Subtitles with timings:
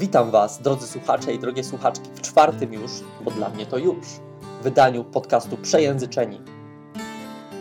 [0.00, 2.90] Witam Was, drodzy słuchacze i drogie słuchaczki, w czwartym już,
[3.24, 4.06] bo dla mnie to już,
[4.62, 6.40] wydaniu podcastu Przejęzyczeni.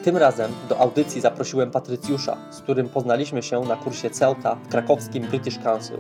[0.04, 5.24] Tym razem do audycji zaprosiłem Patrycjusza, z którym poznaliśmy się na kursie CELTA w krakowskim
[5.24, 5.98] British Council.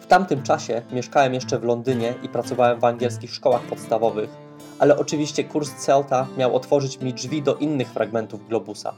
[0.00, 4.30] W tamtym czasie mieszkałem jeszcze w Londynie i pracowałem w angielskich szkołach podstawowych,
[4.78, 8.94] ale oczywiście kurs CELTA miał otworzyć mi drzwi do innych fragmentów globusa.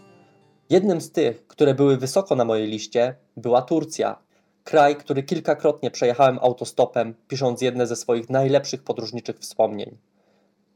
[0.71, 4.30] Jednym z tych, które były wysoko na mojej liście, była Turcja,
[4.65, 9.99] Kraj, który kilkakrotnie przejechałem autostopem, pisząc jedne ze swoich najlepszych podróżniczych wspomnień.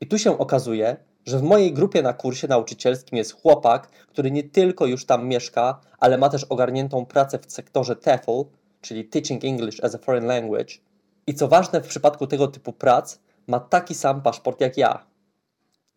[0.00, 4.42] I tu się okazuje, że w mojej grupie na kursie nauczycielskim jest chłopak, który nie
[4.42, 8.44] tylko już tam mieszka, ale ma też ogarniętą pracę w sektorze TEFL,
[8.80, 10.74] czyli Teaching English as a Foreign Language.
[11.26, 15.06] I co ważne w przypadku tego typu prac, ma taki sam paszport jak ja.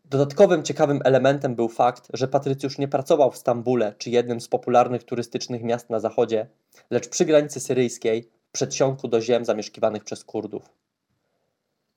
[0.09, 5.03] Dodatkowym ciekawym elementem był fakt, że Patrycjusz nie pracował w Stambule czy jednym z popularnych
[5.03, 6.47] turystycznych miast na zachodzie,
[6.89, 10.69] lecz przy granicy syryjskiej, w przedsionku do ziem zamieszkiwanych przez Kurdów.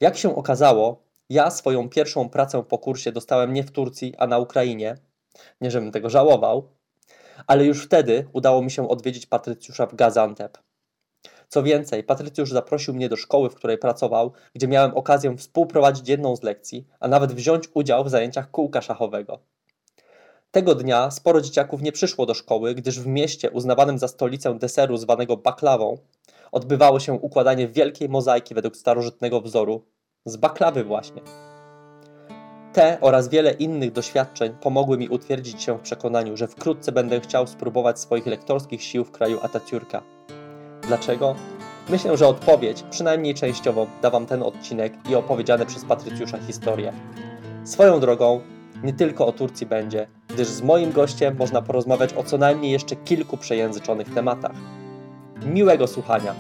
[0.01, 4.39] Jak się okazało, ja swoją pierwszą pracę po kursie dostałem nie w Turcji, a na
[4.39, 4.97] Ukrainie.
[5.61, 6.69] Nie, żebym tego żałował,
[7.47, 10.59] ale już wtedy udało mi się odwiedzić Patrycjusza w Gazantep.
[11.53, 16.37] Co więcej, Patrycjusz zaprosił mnie do szkoły, w której pracował, gdzie miałem okazję współprowadzić jedną
[16.37, 19.39] z lekcji, a nawet wziąć udział w zajęciach kółka szachowego.
[20.51, 24.97] Tego dnia sporo dzieciaków nie przyszło do szkoły, gdyż w mieście uznawanym za stolicę deseru
[24.97, 25.99] zwanego baklawą
[26.53, 29.85] odbywało się układanie wielkiej mozaiki według starożytnego wzoru,
[30.25, 31.23] z baklawy właśnie.
[32.73, 37.47] Te oraz wiele innych doświadczeń pomogły mi utwierdzić się w przekonaniu, że wkrótce będę chciał
[37.47, 40.01] spróbować swoich lektorskich sił w kraju Atatürka.
[40.91, 41.35] Dlaczego?
[41.89, 46.93] Myślę, że odpowiedź, przynajmniej częściowo, da Wam ten odcinek i opowiedziane przez Patrycjusza historie.
[47.65, 48.41] Swoją drogą,
[48.83, 52.97] nie tylko o Turcji będzie, gdyż z moim gościem można porozmawiać o co najmniej jeszcze
[52.97, 54.57] kilku przejęzyczonych tematach.
[55.47, 56.35] Miłego słuchania!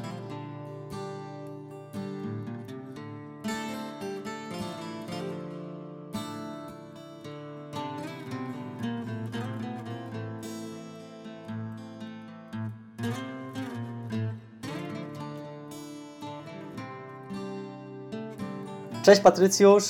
[19.10, 19.84] Cześć Patrycjusz.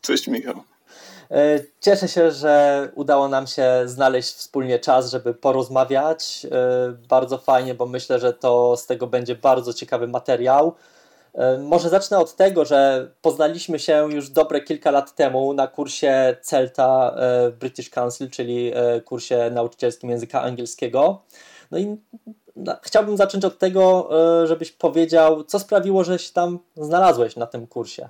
[0.00, 0.54] Cześć Michał.
[1.30, 6.46] E, cieszę się, że udało nam się znaleźć wspólnie czas, żeby porozmawiać.
[6.52, 10.74] E, bardzo fajnie, bo myślę, że to z tego będzie bardzo ciekawy materiał.
[11.34, 16.36] E, może zacznę od tego, że poznaliśmy się już dobre kilka lat temu na kursie
[16.42, 17.16] CELTA
[17.58, 18.72] British Council, czyli
[19.04, 21.22] kursie nauczycielskim języka angielskiego.
[21.70, 21.96] No i
[22.82, 24.10] chciałbym zacząć od tego,
[24.44, 28.08] żebyś powiedział, co sprawiło, że się tam znalazłeś na tym kursie.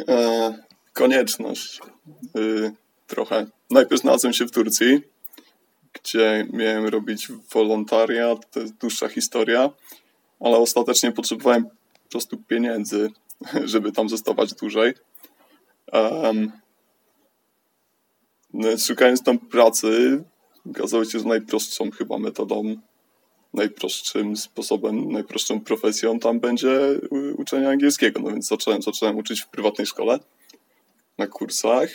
[0.00, 0.54] E,
[0.92, 1.80] konieczność.
[2.36, 2.72] E,
[3.06, 3.46] trochę.
[3.70, 5.00] Najpierw znalazłem się w Turcji,
[5.92, 9.70] gdzie miałem robić wolontariat, to jest dłuższa historia,
[10.40, 11.64] ale ostatecznie potrzebowałem
[12.04, 13.10] po prostu pieniędzy,
[13.64, 14.94] żeby tam zostawać dłużej.
[15.92, 16.52] Um,
[18.86, 20.24] szukając tam pracy,
[20.70, 22.76] okazało się, że najprostszą chyba metodą
[23.54, 27.00] najprostszym sposobem, najprostszą profesją tam będzie
[27.38, 28.20] uczenie angielskiego.
[28.20, 30.18] No więc zacząłem, zacząłem uczyć w prywatnej szkole
[31.18, 31.88] na kursach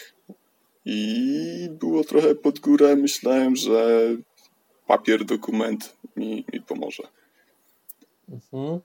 [0.85, 2.95] i było trochę pod górę.
[2.95, 3.99] Myślałem, że
[4.87, 7.03] papier, dokument mi, mi pomoże.
[8.29, 8.79] Mhm.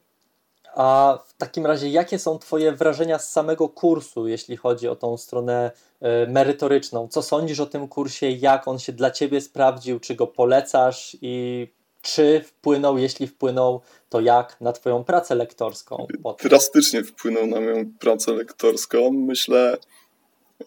[0.75, 5.17] A w takim razie, jakie są Twoje wrażenia z samego kursu, jeśli chodzi o tą
[5.17, 5.71] stronę
[6.03, 7.09] y, merytoryczną?
[7.09, 8.31] Co sądzisz o tym kursie?
[8.31, 10.01] Jak on się dla Ciebie sprawdził?
[10.01, 11.17] Czy go polecasz?
[11.23, 11.67] I
[12.04, 16.06] czy wpłynął, jeśli wpłynął, to jak na Twoją pracę lektorską?
[16.42, 19.10] Drastycznie wpłynął na moją pracę lektorską.
[19.10, 19.76] Myślę,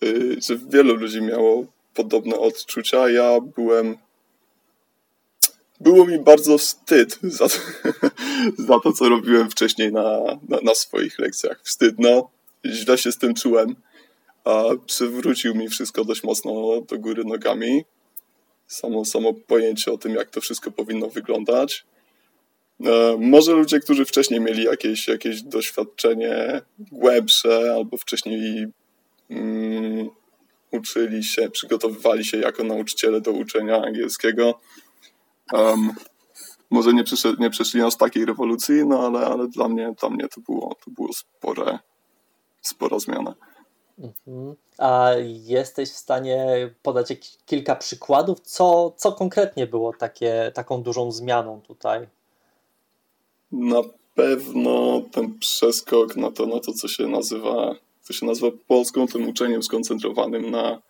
[0.03, 3.09] y, że wielu ludzi miało podobne odczucia.
[3.09, 3.97] Ja byłem.
[5.79, 7.55] Było mi bardzo wstyd za to,
[8.67, 10.19] za to co robiłem wcześniej na,
[10.49, 11.61] na, na swoich lekcjach.
[11.63, 12.29] Wstyd, no.
[12.65, 13.75] Źle się z tym czułem.
[14.43, 17.85] A przywrócił mi wszystko dość mocno do góry nogami
[18.67, 21.85] samo, samo pojęcie o tym, jak to wszystko powinno wyglądać.
[22.85, 28.67] E, może ludzie, którzy wcześniej mieli jakieś, jakieś doświadczenie głębsze albo wcześniej
[29.29, 30.09] um,
[30.71, 34.59] uczyli się, przygotowywali się jako nauczyciele do uczenia angielskiego,
[35.53, 35.91] um,
[36.69, 40.27] może nie, przyszedł, nie przeszli aż takiej rewolucji, no ale, ale dla, mnie, dla mnie
[40.27, 41.79] to było, to było spore,
[42.61, 43.35] spora zmiana.
[43.99, 44.55] Mhm.
[44.77, 45.11] A
[45.45, 47.13] jesteś w stanie podać
[47.45, 52.07] kilka przykładów, co, co konkretnie było takie, taką dużą zmianą tutaj?
[53.51, 53.81] Na
[54.15, 59.29] pewno ten przeskok na to, na to co się nazywa, co się nazywa polską, tym
[59.29, 60.81] uczeniem skoncentrowanym na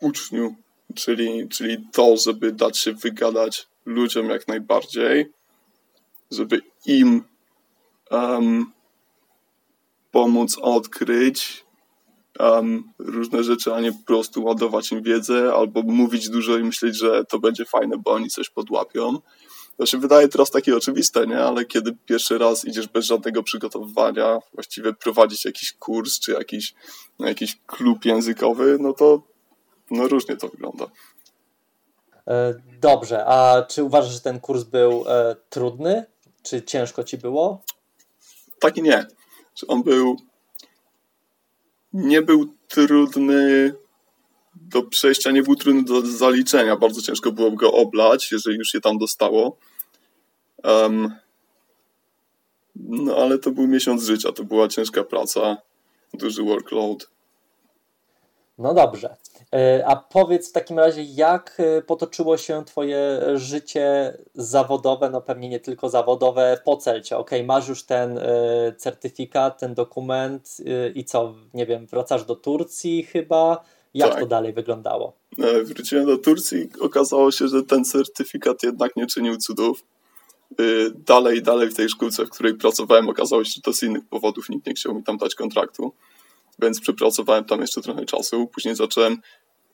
[0.00, 0.54] uczniu,
[0.94, 5.32] czyli, czyli to, żeby dać się wygadać ludziom jak najbardziej,
[6.30, 7.24] żeby im
[8.10, 8.72] um,
[10.10, 11.64] pomóc odkryć
[12.40, 16.98] um, różne rzeczy, a nie po prostu ładować im wiedzę albo mówić dużo i myśleć,
[16.98, 19.18] że to będzie fajne, bo oni coś podłapią.
[19.76, 21.38] To się wydaje teraz takie oczywiste, nie?
[21.38, 26.74] Ale kiedy pierwszy raz idziesz bez żadnego przygotowywania, właściwie prowadzić jakiś kurs czy jakiś,
[27.18, 29.22] no, jakiś klub językowy, no to
[29.90, 30.86] no różnie to wygląda.
[32.28, 36.04] E, dobrze, a czy uważasz, że ten kurs był e, trudny?
[36.42, 37.62] Czy ciężko ci było?
[38.60, 39.06] Tak i nie.
[39.68, 40.16] On był.
[41.92, 43.74] Nie był trudny
[44.54, 46.76] do przejścia, nie był trudny do zaliczenia.
[46.76, 49.56] Bardzo ciężko było go oblać, jeżeli już je tam dostało.
[50.64, 51.14] Um,
[52.74, 55.56] no ale to był miesiąc życia, to była ciężka praca,
[56.14, 57.10] duży workload.
[58.58, 59.16] No dobrze.
[59.52, 65.48] E, a powiedz w takim razie, jak e, potoczyło się Twoje życie zawodowe, no pewnie
[65.48, 67.16] nie tylko zawodowe, po Celcie?
[67.16, 68.22] Ok, masz już ten e,
[68.76, 70.56] certyfikat, ten dokument
[70.94, 73.64] i co, nie wiem, wracasz do Turcji chyba?
[73.94, 74.20] Jak tak.
[74.20, 75.12] to dalej wyglądało?
[75.64, 79.84] Wróciłem do Turcji, okazało się, że ten certyfikat jednak nie czynił cudów.
[80.94, 84.48] Dalej, dalej w tej szkółce, w której pracowałem, okazało się, że to z innych powodów
[84.48, 85.92] nikt nie chciał mi tam dać kontraktu
[86.62, 88.46] więc przepracowałem tam jeszcze trochę czasu.
[88.46, 89.16] Później zacząłem,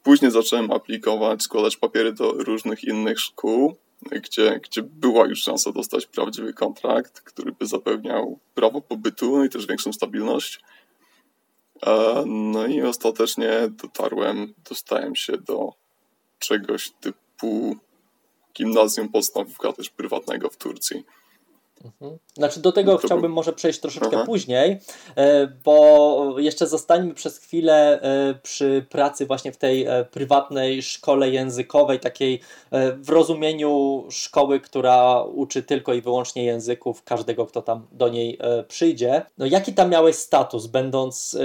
[0.09, 3.77] później zacząłem aplikować, składać papiery do różnych innych szkół,
[4.11, 9.67] gdzie, gdzie była już szansa dostać prawdziwy kontrakt, który by zapewniał prawo pobytu i też
[9.67, 10.61] większą stabilność.
[11.87, 15.73] E, no i ostatecznie dotarłem, dostałem się do
[16.39, 17.77] czegoś typu
[18.55, 21.05] gimnazjum podstawówka też prywatnego w Turcji.
[21.85, 22.19] Mhm.
[22.35, 24.27] Znaczy do tego no chciałbym może przejść troszeczkę Aha.
[24.27, 24.81] później,
[25.17, 31.31] e, bo jeszcze zostańmy przez chwilę e, przy pracy właśnie w tej e, prywatnej szkole
[31.31, 32.41] językowej, takiej
[32.97, 38.39] w rozumieniu szkoły, która uczy tylko i wyłącznie języków każdego, kto tam do niej
[38.69, 39.23] przyjdzie.
[39.39, 41.37] No jaki tam miałeś status, będąc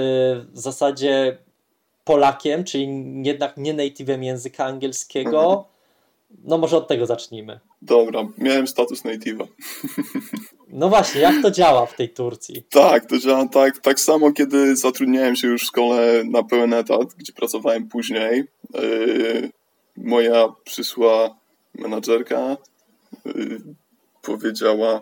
[0.52, 1.38] w zasadzie
[2.04, 2.88] Polakiem, czyli
[3.22, 5.64] jednak nie native'em języka angielskiego, mhm.
[6.44, 7.60] No może od tego zacznijmy.
[7.84, 9.46] Dobra, miałem status native'a.
[10.68, 12.66] No właśnie, jak to działa w tej Turcji?
[12.70, 17.14] Tak, to działa tak, tak samo, kiedy zatrudniałem się już w szkole na pełen etat,
[17.16, 18.44] gdzie pracowałem później.
[18.74, 19.50] Yy,
[19.96, 21.36] moja przyszła
[21.74, 22.56] menadżerka
[23.24, 23.60] yy,
[24.22, 25.00] powiedziała,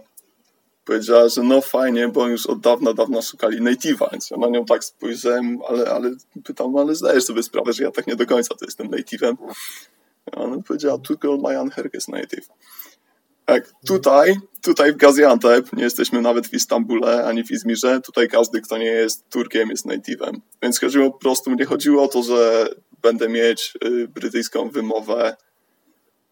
[0.85, 4.65] powiedziała, że no fajnie, bo już od dawna, dawna szukali native'a, więc ja na nią
[4.65, 6.11] tak spojrzałem, ale, ale
[6.45, 9.37] pytam, ale zdajesz sobie sprawę, że ja tak nie do końca to jestem native'em.
[10.33, 12.49] Ona powiedziała, tylko Mayan Herk jest native.
[13.45, 18.61] Tak, tutaj, tutaj w Gaziantep, nie jesteśmy nawet w Istambule ani w Izmirze, tutaj każdy,
[18.61, 20.33] kto nie jest Turkiem, jest native'em.
[20.63, 22.69] Więc chodziło po prostu, nie chodziło o to, że
[23.03, 25.37] będę mieć y, brytyjską wymowę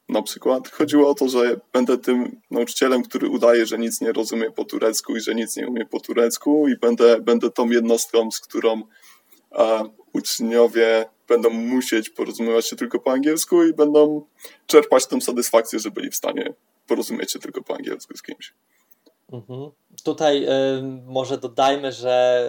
[0.09, 0.69] na przykład.
[0.69, 5.17] Chodziło o to, że będę tym nauczycielem, który udaje, że nic nie rozumie po turecku
[5.17, 8.83] i że nic nie umie po turecku i będę, będę tą jednostką, z którą
[9.51, 14.27] a, uczniowie będą musieć porozumiewać się tylko po angielsku i będą
[14.67, 16.53] czerpać tą satysfakcję, że byli w stanie
[16.87, 18.55] porozumieć się tylko po angielsku z kimś.
[19.33, 19.71] Mhm.
[20.05, 20.49] Tutaj y,
[21.07, 22.47] może dodajmy, że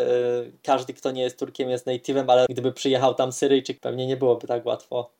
[0.48, 4.18] y, każdy, kto nie jest Turkiem, jest native'em, ale gdyby przyjechał tam Syryjczyk, pewnie nie
[4.18, 5.12] byłoby tak łatwo.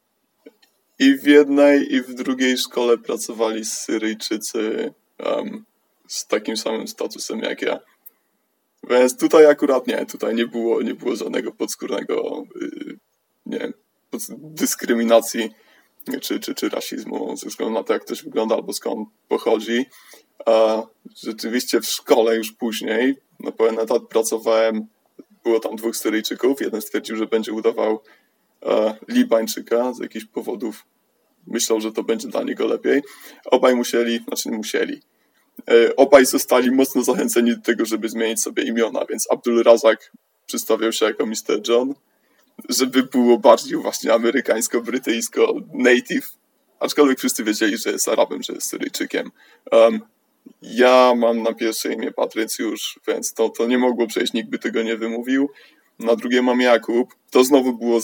[1.00, 4.94] I w jednej, i w drugiej szkole pracowali Syryjczycy
[5.26, 5.66] um,
[6.08, 7.80] z takim samym statusem jak ja.
[8.90, 12.98] Więc tutaj akurat nie, tutaj nie było, nie było żadnego podskórnego y,
[13.46, 13.74] nie
[14.38, 15.50] dyskryminacji
[16.22, 19.86] czy, czy, czy rasizmu ze względu na to, jak ktoś wygląda albo skąd pochodzi.
[20.46, 20.84] A
[21.24, 24.88] rzeczywiście w szkole już później na pełen etat pracowałem,
[25.44, 28.00] było tam dwóch Syryjczyków, jeden stwierdził, że będzie udawał
[28.66, 30.86] e, Libańczyka z jakichś powodów.
[31.48, 33.02] Myślał, że to będzie dla niego lepiej.
[33.46, 35.02] Obaj musieli, znaczy nie musieli,
[35.70, 40.12] e, obaj zostali mocno zachęceni do tego, żeby zmienić sobie imiona, więc Abdul Razak
[40.46, 41.68] przedstawiał się jako Mr.
[41.68, 41.94] John,
[42.70, 46.28] żeby było bardziej właśnie amerykańsko-brytyjsko native,
[46.80, 49.32] aczkolwiek wszyscy wiedzieli, że jest Arabem, że jest Syryjczykiem.
[49.72, 50.02] Um,
[50.62, 54.84] ja mam na pierwsze imię Patrycjusz, więc to, to nie mogło przejść, nikt by tego
[54.84, 55.50] nie wymówił.
[56.00, 57.16] Na drugie mam Jakub.
[57.32, 58.00] To znowu było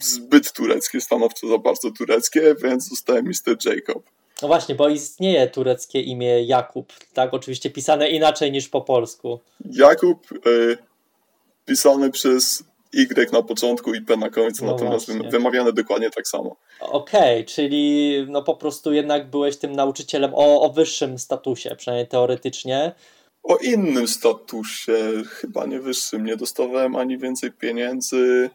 [0.00, 3.56] zbyt tureckie, stanowczo za bardzo tureckie, więc zostałem Mr.
[3.64, 4.02] Jacob.
[4.42, 7.34] No właśnie, bo istnieje tureckie imię Jakub, tak?
[7.34, 9.40] Oczywiście pisane inaczej niż po polsku.
[9.72, 10.78] Jakub, y,
[11.64, 15.30] pisany przez Y na początku i P na końcu, no natomiast właśnie.
[15.30, 16.56] wymawiane dokładnie tak samo.
[16.80, 22.08] Okej, okay, czyli no po prostu jednak byłeś tym nauczycielem o, o wyższym statusie, przynajmniej
[22.08, 22.92] teoretycznie.
[23.42, 26.24] O innym statusie, chyba nie wyższym.
[26.24, 28.50] Nie dostawałem ani więcej pieniędzy.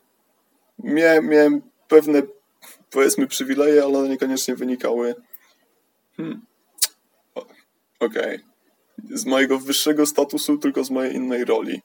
[0.79, 2.21] Miałem, miałem pewne,
[2.89, 5.15] powiedzmy, przywileje, ale niekoniecznie wynikały.
[6.17, 6.45] Hmm.
[7.99, 8.35] Okej.
[8.35, 8.51] Okay.
[9.09, 11.81] z mojego wyższego statusu, tylko z mojej innej roli.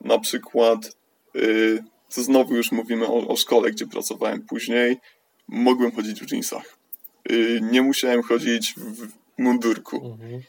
[0.00, 0.96] Na przykład,
[1.34, 4.96] yy, to znowu już mówimy o, o, szkole, gdzie pracowałem później,
[5.48, 6.76] mogłem chodzić w jeansach.
[7.30, 9.96] Yy, nie musiałem chodzić w mundurku.
[9.96, 10.42] Mhm.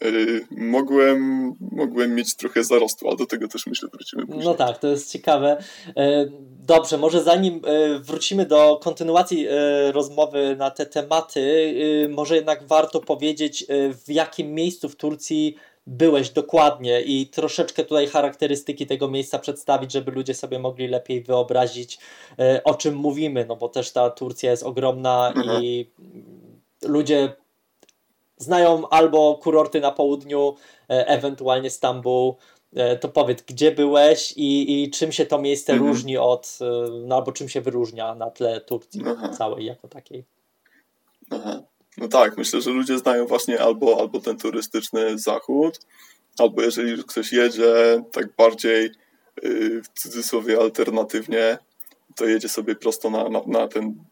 [0.00, 4.44] Yy, mogłem, mogłem mieć trochę zarostu, ale do tego też myślę wrócimy później.
[4.44, 5.64] No tak, to jest ciekawe.
[5.86, 6.32] Yy,
[6.66, 7.60] dobrze, może zanim
[8.00, 9.46] wrócimy do kontynuacji
[9.92, 11.74] rozmowy na te tematy,
[12.10, 13.66] może jednak warto powiedzieć,
[14.06, 15.56] w jakim miejscu w Turcji
[15.86, 21.98] byłeś dokładnie i troszeczkę tutaj charakterystyki tego miejsca przedstawić, żeby ludzie sobie mogli lepiej wyobrazić,
[22.64, 25.62] o czym mówimy, no bo też ta Turcja jest ogromna mhm.
[25.64, 25.90] i
[26.82, 27.32] ludzie
[28.36, 30.54] znają albo kurorty na południu,
[30.90, 32.36] e, ewentualnie Stambuł,
[32.76, 35.90] e, to powiedz, gdzie byłeś i, i czym się to miejsce mhm.
[35.90, 39.28] różni od, e, no albo czym się wyróżnia na tle Turcji Aha.
[39.28, 40.24] całej jako takiej.
[41.30, 41.62] Aha.
[41.98, 45.80] No tak, myślę, że ludzie znają właśnie albo, albo ten turystyczny zachód,
[46.38, 48.90] albo jeżeli ktoś jedzie tak bardziej
[49.42, 51.58] yy, w cudzysłowie alternatywnie,
[52.16, 54.04] to jedzie sobie prosto na, na, na ten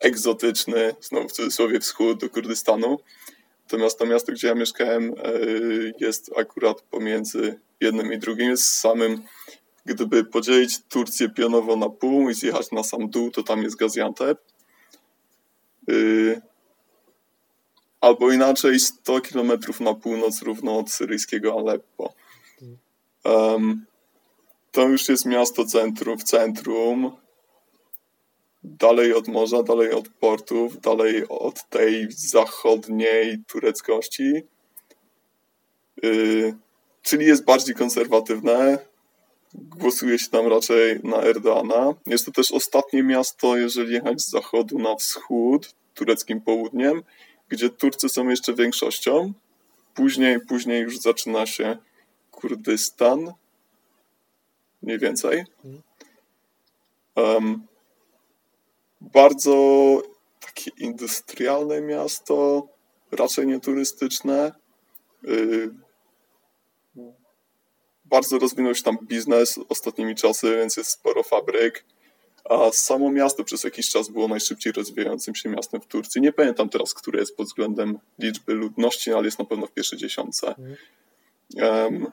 [0.00, 2.98] egzotyczny, znowu w cudzysłowie wschód do Kurdystanu.
[3.64, 5.32] Natomiast to miasto, gdzie ja mieszkałem, e,
[6.00, 8.50] jest akurat pomiędzy jednym i drugim.
[8.50, 9.22] Jest samym,
[9.86, 14.38] gdyby podzielić Turcję pionowo na pół i zjechać na sam dół, to tam jest Gaziantep.
[15.88, 15.94] E,
[18.02, 22.14] albo inaczej 100 km na północ równo od syryjskiego Aleppo.
[23.24, 23.86] Um,
[24.72, 27.12] to już jest miasto centrum, w centrum
[28.64, 34.42] dalej od morza, dalej od portów, dalej od tej zachodniej tureckości.
[36.02, 36.54] Yy,
[37.02, 38.78] czyli jest bardziej konserwatywne.
[39.54, 41.94] Głosuje się tam raczej na Erdoana.
[42.06, 47.02] Jest to też ostatnie miasto, jeżeli jechać z zachodu na wschód, tureckim południem,
[47.52, 49.32] gdzie Turcy są jeszcze większością.
[49.94, 51.76] Później, później już zaczyna się
[52.30, 53.32] Kurdystan.
[54.82, 55.44] Mniej więcej.
[57.16, 57.66] Um,
[59.00, 59.52] bardzo
[60.40, 62.68] takie industrialne miasto,
[63.10, 64.52] raczej nie turystyczne.
[65.28, 65.70] Y,
[68.04, 71.84] bardzo rozwinął się tam biznes ostatnimi czasy, więc jest sporo fabryk.
[72.44, 76.20] A samo miasto przez jakiś czas było najszybciej rozwijającym się miastem w Turcji.
[76.20, 79.98] Nie pamiętam teraz, które jest pod względem liczby ludności, ale jest na pewno w pierwszej
[79.98, 80.54] dziesiątce.
[81.54, 82.06] Um,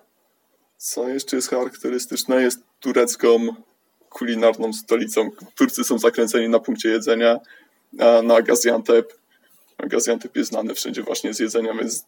[0.78, 2.42] co jeszcze jest charakterystyczne?
[2.42, 3.48] Jest turecką
[4.10, 5.30] kulinarną stolicą.
[5.56, 7.40] Turcy są zakręceni na punkcie jedzenia,
[8.00, 9.20] a na Gaziantep.
[9.78, 12.06] Gaziantep jest znany wszędzie właśnie z jedzenia, więc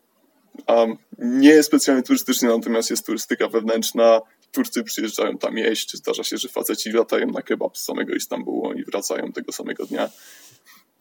[0.67, 4.21] um, nie jest specjalnie turystyczny, natomiast jest turystyka wewnętrzna.
[4.51, 5.97] Turcy przyjeżdżają tam jeść.
[5.97, 10.09] Zdarza się, że faceci latają na kebab z samego Istambułu i wracają tego samego dnia.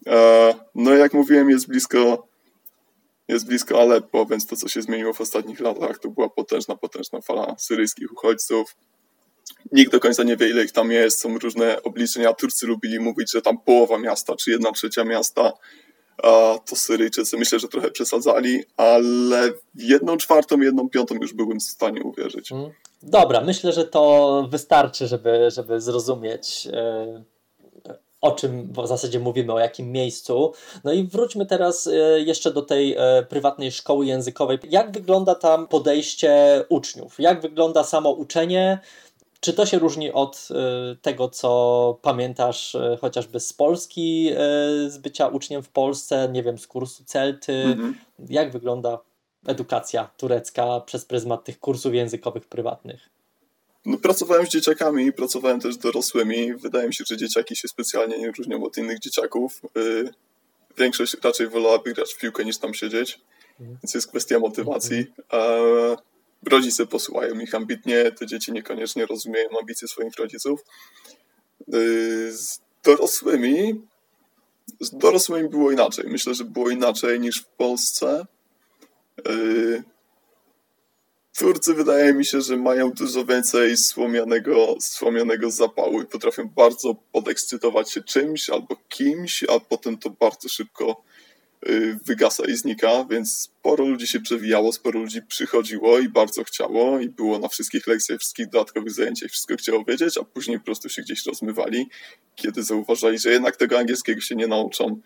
[0.07, 2.27] E, no jak mówiłem, jest blisko
[3.27, 7.21] jest blisko Aleppo, więc to, co się zmieniło w ostatnich latach, to była potężna, potężna
[7.21, 8.75] fala syryjskich uchodźców.
[9.71, 11.19] Nikt do końca nie wie, ile ich tam jest.
[11.19, 12.33] Są różne obliczenia.
[12.33, 15.53] Turcy lubili mówić, że tam połowa miasta, czy jedna trzecia miasta
[16.65, 22.03] to Syryjczycy myślę, że trochę przesadzali, ale jedną czwartą, jedną piątą już byłbym w stanie
[22.03, 22.51] uwierzyć.
[22.51, 22.71] Mm.
[23.03, 26.65] Dobra, myślę, że to wystarczy, żeby, żeby zrozumieć.
[26.65, 27.31] Yy
[28.21, 30.53] o czym w zasadzie mówimy, o jakim miejscu.
[30.83, 34.59] No i wróćmy teraz e, jeszcze do tej e, prywatnej szkoły językowej.
[34.69, 37.19] Jak wygląda tam podejście uczniów?
[37.19, 38.79] Jak wygląda samo uczenie?
[39.39, 40.47] Czy to się różni od
[41.01, 44.31] tego, co pamiętasz chociażby z Polski,
[44.87, 47.53] z bycia uczniem w Polsce, nie wiem, z kursu Celty?
[47.53, 47.95] Mhm.
[48.29, 48.99] Jak wygląda
[49.47, 53.09] edukacja turecka przez pryzmat tych kursów językowych prywatnych?
[53.85, 56.53] No, pracowałem z dzieciakami i pracowałem też z dorosłymi.
[56.53, 59.61] Wydaje mi się, że dzieciaki się specjalnie nie różnią od innych dzieciaków.
[60.77, 63.21] Większość raczej wolałaby grać w piłkę niż tam siedzieć,
[63.59, 63.77] mhm.
[63.83, 65.05] więc jest kwestia motywacji.
[65.29, 65.97] Mhm
[66.49, 70.63] rodzice posyłają ich ambitnie, te dzieci niekoniecznie rozumieją ambicje swoich rodziców.
[71.73, 73.81] Y, z dorosłymi,
[74.79, 76.05] z dorosłymi było inaczej.
[76.07, 78.25] Myślę, że było inaczej niż w Polsce.
[79.29, 79.83] Y,
[81.37, 87.91] Turcy wydaje mi się, że mają dużo więcej słomianego, słomianego zapału i potrafią bardzo podekscytować
[87.91, 91.03] się czymś albo kimś, a potem to bardzo szybko
[91.69, 96.99] Y, wygasa i znika, więc sporo ludzi się przewijało, sporo ludzi przychodziło i bardzo chciało
[96.99, 100.89] i było na wszystkich lekcjach, wszystkich dodatkowych zajęciach, wszystko chciało wiedzieć, a później po prostu
[100.89, 101.89] się gdzieś rozmywali,
[102.35, 105.01] kiedy zauważali, że jednak tego angielskiego się nie nauczą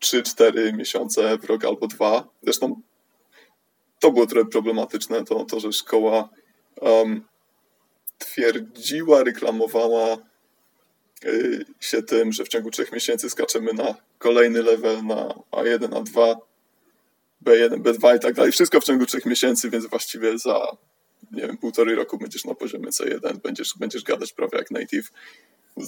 [0.00, 2.28] 3-4 miesiące, w rok albo dwa.
[2.42, 2.80] Zresztą
[4.00, 6.28] to było trochę problematyczne, to, to że szkoła
[6.80, 7.24] um,
[8.18, 10.16] twierdziła, reklamowała
[11.24, 16.36] Y, się tym, że w ciągu trzech miesięcy skaczemy na kolejny level na A1, A2.
[17.46, 18.52] B1, B2 i tak dalej.
[18.52, 20.76] Wszystko w ciągu trzech miesięcy, więc właściwie za
[21.32, 25.10] nie wiem, półtorej roku będziesz na poziomie C1, będziesz, będziesz gadać prawie jak native.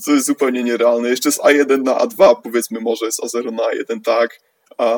[0.04, 1.08] To jest zupełnie nierealne.
[1.08, 4.40] Jeszcze z A1 na A2 powiedzmy może, z A0 na A1 tak,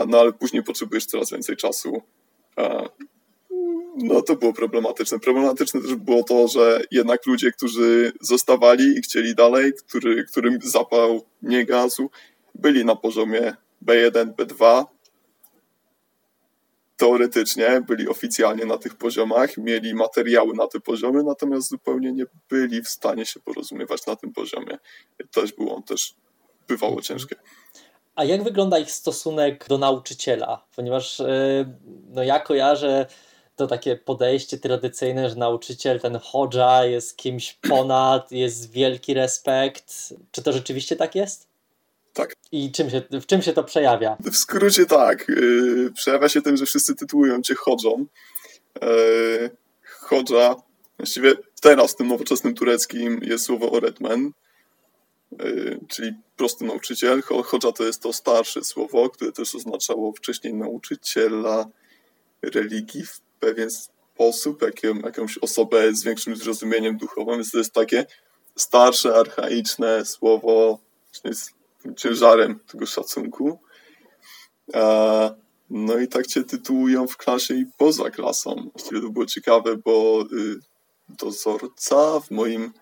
[0.09, 2.03] no ale później potrzebujesz coraz więcej czasu.
[3.97, 5.19] No to było problematyczne.
[5.19, 11.23] Problematyczne też było to, że jednak ludzie, którzy zostawali i chcieli dalej, który, którym zapał
[11.43, 12.11] nie gazu,
[12.55, 13.55] byli na poziomie
[13.87, 14.85] B1, B2,
[17.03, 22.83] teoretycznie byli oficjalnie na tych poziomach, mieli materiały na te poziomy, natomiast zupełnie nie byli
[22.83, 24.79] w stanie się porozumiewać na tym poziomie.
[25.31, 26.15] Też było też
[26.69, 27.03] bywało mhm.
[27.05, 27.37] ciężkie.
[28.15, 30.65] A jak wygląda ich stosunek do nauczyciela?
[30.77, 31.27] Ponieważ e,
[32.09, 33.07] no ja kojarzę
[33.57, 40.15] to takie podejście tradycyjne, że nauczyciel, ten hodża jest kimś ponad, jest wielki respekt.
[40.31, 41.52] Czy to rzeczywiście tak jest?
[42.13, 42.37] Tak.
[42.53, 44.17] I czym się, w czym się to przejawia?
[44.21, 45.29] W skrócie tak.
[45.29, 48.07] Yy, przejawia się tym, że wszyscy tytułują cię chodżą.
[48.83, 49.51] Yy,
[49.85, 50.55] chodża,
[50.99, 54.33] właściwie teraz w tym nowoczesnym tureckim jest słowo oretmen,
[55.39, 57.23] yy, czyli prosty nauczyciel.
[57.23, 61.67] Chodża to jest to starsze słowo, które też oznaczało wcześniej nauczyciela
[62.43, 68.07] religii w pewien sposób, jaką, jakąś osobę z większym zrozumieniem duchowym, więc to jest takie
[68.57, 70.79] starsze, archaiczne słowo,
[71.25, 71.62] jest
[71.97, 73.59] ciężarem tego szacunku.
[75.71, 78.71] No i tak cię tytułują w klasie i poza klasą.
[78.75, 80.61] Właściwie to było ciekawe, bo y,
[81.09, 82.73] dozorca w moim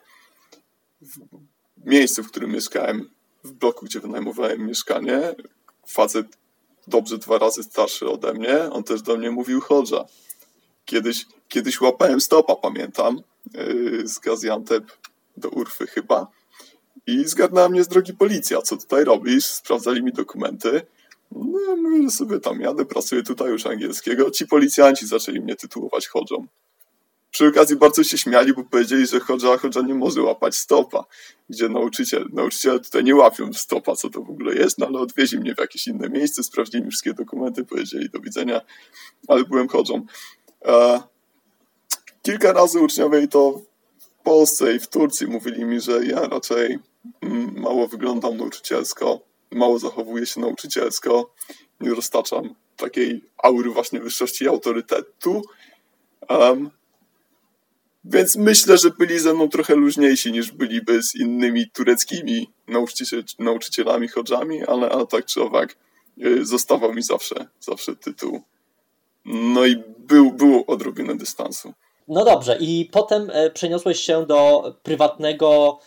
[1.01, 3.11] w miejscu, w którym mieszkałem,
[3.45, 5.35] w bloku, gdzie wynajmowałem mieszkanie,
[5.87, 6.27] facet
[6.87, 10.05] dobrze dwa razy starszy ode mnie, on też do mnie mówił chodża.
[10.85, 13.21] Kiedyś, kiedyś łapałem stopa, pamiętam,
[13.57, 14.85] y, z Gaziantep
[15.37, 16.27] do Urfy chyba
[17.07, 18.63] i zgarnęła mnie z drogi policja.
[18.63, 19.45] Co tutaj robisz?
[19.45, 20.83] Sprawdzali mi dokumenty.
[21.33, 24.31] No, mówię, że sobie tam jadę, pracuję tutaj już angielskiego.
[24.31, 26.47] Ci policjanci zaczęli mnie tytułować chodżą.
[27.31, 31.05] Przy okazji bardzo się śmiali, bo powiedzieli, że chodża, chodża nie może łapać stopa,
[31.49, 35.39] gdzie nauczyciel, nauczyciele tutaj nie łapią stopa, co to w ogóle jest, no ale odwieźli
[35.39, 38.61] mnie w jakieś inne miejsce, sprawdzili mi wszystkie dokumenty, powiedzieli do widzenia,
[39.29, 40.07] ale byłem chodżą.
[40.65, 41.03] E,
[42.23, 43.63] kilka razy uczniowie i to
[43.99, 46.79] w Polsce i w Turcji mówili mi, że ja raczej
[47.57, 51.35] mało wyglądam nauczycielsko, mało zachowuję się nauczycielsko,
[51.81, 55.43] nie roztaczam takiej aury właśnie wyższości i autorytetu.
[56.29, 56.71] Um,
[58.05, 64.09] więc myślę, że byli ze mną trochę luźniejsi niż byliby z innymi tureckimi nauczyciel, nauczycielami,
[64.09, 65.77] chodżami, ale, ale tak czy owak
[66.25, 68.43] y, zostawał mi zawsze, zawsze tytuł.
[69.25, 71.73] No i był, było odrobinę dystansu.
[72.09, 75.79] No dobrze, i potem e, przeniosłeś się do prywatnego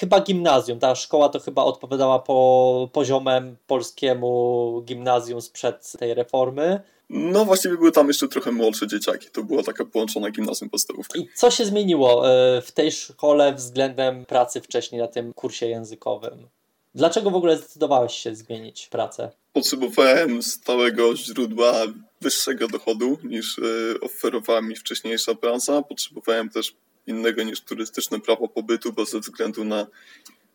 [0.00, 0.78] chyba gimnazjum.
[0.78, 6.80] Ta szkoła to chyba odpowiadała po poziomem polskiemu gimnazjum sprzed tej reformy.
[7.10, 9.28] No właściwie były tam jeszcze trochę młodsze dzieciaki.
[9.32, 11.18] To była taka połączona gimnazjum podstawówka.
[11.18, 16.48] I co się zmieniło e, w tej szkole względem pracy wcześniej na tym kursie językowym?
[16.94, 19.30] Dlaczego w ogóle zdecydowałeś się zmienić pracę?
[19.52, 21.72] Potrzebowałem stałego źródła
[22.20, 23.62] wyższego dochodu niż e,
[24.00, 25.82] oferowała mi wcześniejsza praca.
[25.82, 26.74] Potrzebowałem też
[27.06, 29.86] innego niż turystyczne prawo pobytu, bo ze względu na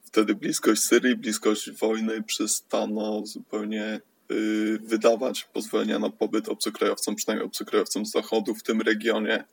[0.04, 8.06] wtedy bliskość Syrii, bliskość wojny przestano zupełnie y, wydawać pozwolenia na pobyt obcokrajowcom, przynajmniej obcokrajowcom
[8.06, 9.44] z zachodu w tym regionie.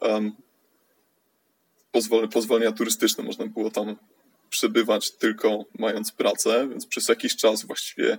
[0.00, 0.32] Um,
[2.32, 3.96] pozwolenia turystyczne można było tam
[4.50, 8.18] przebywać tylko mając pracę, więc przez jakiś czas właściwie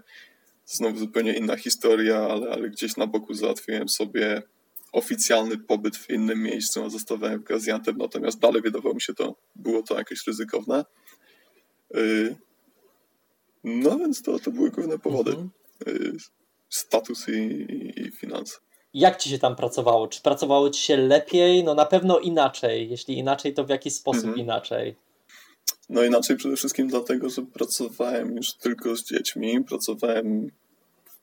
[0.65, 4.41] znowu zupełnie inna historia, ale, ale gdzieś na boku załatwiłem sobie
[4.96, 9.36] oficjalny pobyt w innym miejscu, a zostawałem w Gaziantep, natomiast dalej wydawało mi się to,
[9.56, 10.86] było to jakieś ryzykowne.
[11.96, 12.36] Y,
[13.64, 15.32] no więc to, to były główne powody.
[15.32, 15.50] Mhm.
[15.88, 16.18] Y,
[16.70, 18.58] status i, i, i finanse.
[18.94, 20.08] Jak ci się tam pracowało?
[20.08, 21.64] Czy pracowało ci się lepiej?
[21.64, 22.90] No na pewno inaczej.
[22.90, 24.40] Jeśli inaczej, to w jaki sposób mhm.
[24.40, 24.96] inaczej?
[25.90, 29.64] No inaczej przede wszystkim dlatego, że pracowałem już tylko z dziećmi.
[29.64, 30.52] Pracowałem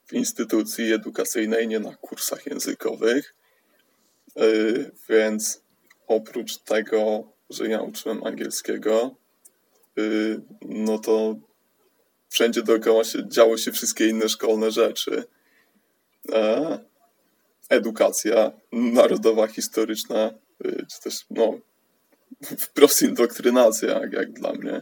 [0.05, 3.35] w instytucji edukacyjnej, nie na kursach językowych.
[4.41, 5.61] Y, więc
[6.07, 9.15] oprócz tego, że ja uczyłem angielskiego,
[9.99, 11.35] y, no to
[12.29, 15.23] wszędzie dookoła się działy się wszystkie inne szkolne rzeczy.
[16.31, 16.79] E,
[17.69, 20.31] edukacja narodowa, historyczna,
[20.65, 21.59] y, czy też no,
[22.59, 24.81] wprost indoktrynacja, jak, jak dla mnie.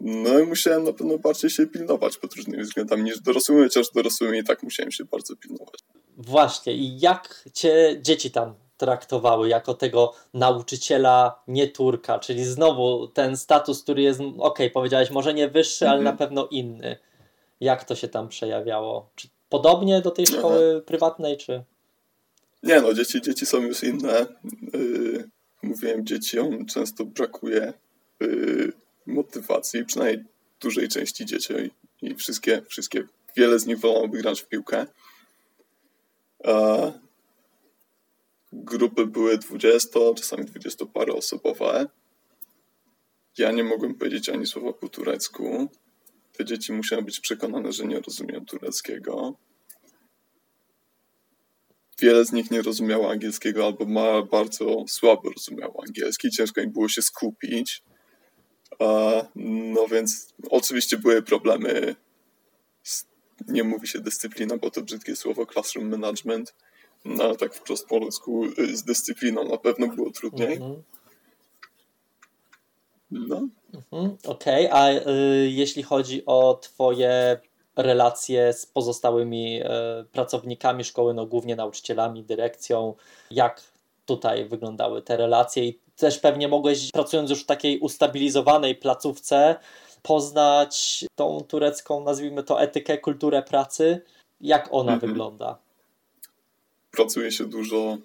[0.00, 4.38] No i musiałem na pewno bardziej się pilnować pod różnymi względami niż dorosłymi, chociaż dorosłymi
[4.38, 5.80] i tak musiałem się bardzo pilnować.
[6.16, 13.36] Właśnie, i jak cię dzieci tam traktowały jako tego nauczyciela nie Turka, czyli znowu ten
[13.36, 16.14] status, który jest, ok, powiedziałeś, może nie wyższy, ale mhm.
[16.14, 16.96] na pewno inny.
[17.60, 19.10] Jak to się tam przejawiało?
[19.14, 20.84] Czy podobnie do tej szkoły Aha.
[20.86, 21.64] prywatnej, czy?
[22.62, 24.26] Nie no, dzieci, dzieci są już inne.
[24.74, 25.30] Yy,
[25.62, 27.72] mówiłem, dzieciom często brakuje
[28.20, 28.72] yy,
[29.06, 30.24] motywacji, przynajmniej
[30.60, 31.54] dużej części dzieci
[32.02, 33.04] i wszystkie, wszystkie,
[33.36, 34.86] wiele z nich wolałoby grać w piłkę.
[36.44, 36.92] A
[38.52, 41.86] grupy były 20, czasami 20 paroosobowe.
[43.38, 45.68] Ja nie mogłem powiedzieć ani słowa po turecku.
[46.32, 49.34] Te dzieci musiały być przekonane, że nie rozumiem tureckiego.
[51.98, 56.30] Wiele z nich nie rozumiało angielskiego albo ma bardzo słabo rozumiało angielski.
[56.30, 57.82] Ciężko im było się skupić.
[59.74, 61.96] No więc oczywiście były problemy.
[63.48, 66.54] Nie mówi się dyscyplina, bo to brzydkie słowo classroom management.
[67.04, 70.52] No ale tak wprost po polsku y, z dyscypliną na pewno było trudniej.
[70.52, 70.82] Mhm.
[73.10, 73.48] No.
[73.74, 74.80] Mhm, Okej, okay.
[74.80, 77.40] a y, jeśli chodzi o Twoje
[77.76, 82.94] relacje z pozostałymi y, pracownikami szkoły, no głównie nauczycielami, dyrekcją,
[83.30, 83.71] jak
[84.04, 89.56] tutaj wyglądały te relacje i też pewnie mogłeś, pracując już w takiej ustabilizowanej placówce,
[90.02, 94.02] poznać tą turecką, nazwijmy to, etykę, kulturę pracy.
[94.40, 95.10] Jak ona mhm.
[95.10, 95.58] wygląda?
[96.90, 97.98] Pracuje się dużo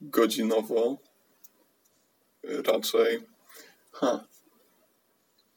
[0.00, 0.96] godzinowo,
[2.66, 3.22] raczej.
[3.92, 4.24] Ha.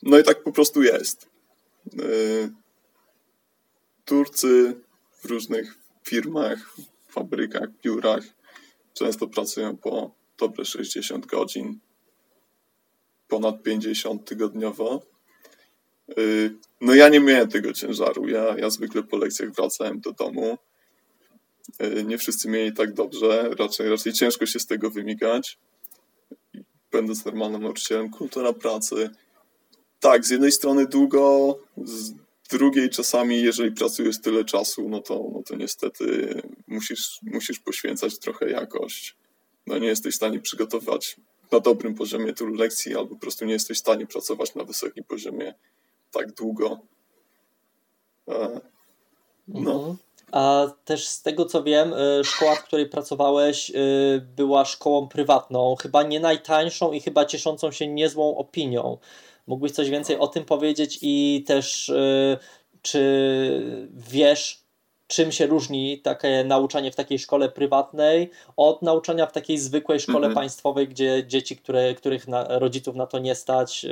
[0.04, 1.30] No i tak po prostu jest.
[2.00, 2.52] Y,
[4.06, 6.76] Turcy w różnych firmach,
[7.08, 8.24] fabrykach, biurach
[8.98, 11.80] często pracują po dobre 60 godzin,
[13.28, 15.02] ponad 50 tygodniowo.
[16.20, 18.28] Y, no ja nie miałem tego ciężaru.
[18.28, 20.58] Ja, ja zwykle po lekcjach wracałem do domu.
[21.84, 23.50] Y, nie wszyscy mieli tak dobrze.
[23.60, 25.58] Raczej, raczej ciężko się z tego wymigać.
[26.92, 29.10] Będąc normalnym nauczycielem, kultura pracy.
[30.00, 32.14] Tak, z jednej strony długo, z
[32.48, 38.50] drugiej czasami, jeżeli pracujesz tyle czasu, no to, no to niestety musisz, musisz poświęcać trochę
[38.50, 39.16] jakość
[39.68, 41.16] no nie jesteś w stanie przygotować
[41.52, 45.04] na dobrym poziomie tylu lekcji, albo po prostu nie jesteś w stanie pracować na wysokim
[45.04, 45.54] poziomie
[46.12, 46.80] tak długo.
[48.28, 48.62] E,
[49.48, 49.72] no.
[49.72, 49.98] Mhm.
[50.32, 53.74] A też z tego co wiem, e, szkoła, w której pracowałeś, e,
[54.36, 58.98] była szkołą prywatną, chyba nie najtańszą i chyba cieszącą się niezłą opinią.
[59.48, 61.92] Mógłbyś coś więcej o tym powiedzieć i też
[62.82, 64.68] czy wiesz,
[65.08, 70.28] czym się różni takie nauczanie w takiej szkole prywatnej od nauczania w takiej zwykłej szkole
[70.28, 70.34] mhm.
[70.34, 73.92] państwowej, gdzie dzieci, które, których na, rodziców na to nie stać, yy,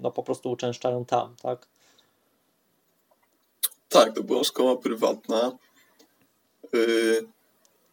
[0.00, 1.66] no po prostu uczęszczają tam, tak?
[3.88, 5.52] Tak, to była szkoła prywatna.
[6.72, 7.28] Yy,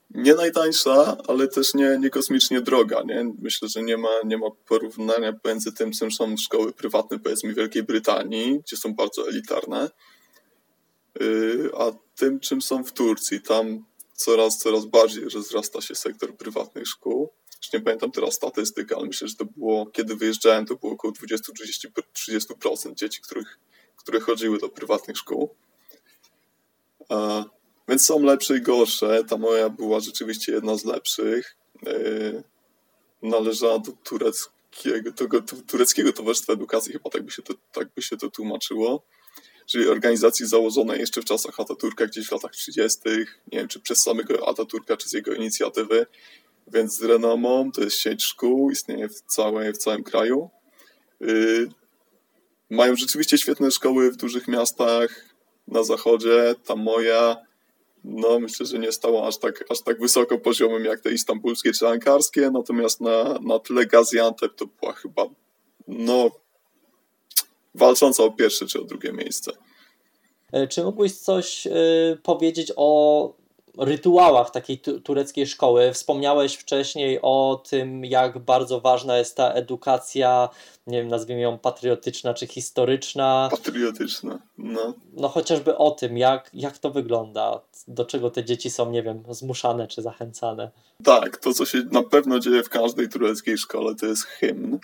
[0.10, 3.02] nie najtańsza, ale też nie, nie kosmicznie droga.
[3.06, 3.34] Nie?
[3.42, 7.56] Myślę, że nie ma, nie ma porównania pomiędzy tym, czym są szkoły prywatne, powiedzmy, w
[7.56, 9.90] Wielkiej Brytanii, gdzie są bardzo elitarne,
[11.20, 13.42] yy, a tym, czym są w Turcji.
[13.42, 17.30] Tam coraz, coraz bardziej rozrasta się sektor prywatnych szkół.
[17.64, 21.14] Już nie pamiętam teraz statystyk, ale myślę, że to było, kiedy wyjeżdżałem, to było około
[21.14, 23.60] 20-30% dzieci, których,
[23.98, 25.56] które chodziły do prywatnych szkół.
[27.88, 29.24] Więc są lepsze i gorsze.
[29.24, 31.56] Ta moja była rzeczywiście jedna z lepszych.
[31.84, 32.44] Yy,
[33.22, 38.18] należała do tureckiego, tego, tureckiego Towarzystwa Edukacji, chyba tak by się to, tak by się
[38.18, 39.04] to tłumaczyło
[39.66, 43.00] czyli organizacji założonej jeszcze w czasach Ataturka, gdzieś w latach 30.,
[43.52, 46.06] nie wiem czy przez samego Ataturka, czy z jego inicjatywy,
[46.68, 50.50] więc z renomą, to jest sieć szkół, istnieje w, całej, w całym kraju.
[51.20, 51.70] Yy,
[52.70, 55.36] mają rzeczywiście świetne szkoły w dużych miastach
[55.68, 57.38] na zachodzie, ta moja,
[58.06, 61.88] no myślę, że nie stała aż tak, aż tak wysoko poziomem jak te istambulskie czy
[61.88, 65.26] ankarskie, natomiast na, na tle Gaziantep to była chyba,
[65.88, 66.32] no
[67.76, 69.52] walcząca o pierwsze czy o drugie miejsce.
[70.52, 71.72] E, czy mógłbyś coś e,
[72.24, 73.34] powiedzieć o
[73.78, 75.94] rytuałach takiej tureckiej szkoły?
[75.94, 80.50] Wspomniałeś wcześniej o tym, jak bardzo ważna jest ta edukacja,
[80.88, 83.48] nie wiem, nazwijmy ją patriotyczna czy historyczna.
[83.52, 84.94] Patriotyczna, no.
[85.14, 89.24] No chociażby o tym, jak, jak to wygląda, do czego te dzieci są, nie wiem,
[89.30, 90.72] zmuszane czy zachęcane.
[91.04, 94.80] Tak, to co się na pewno dzieje w każdej tureckiej szkole to jest hymn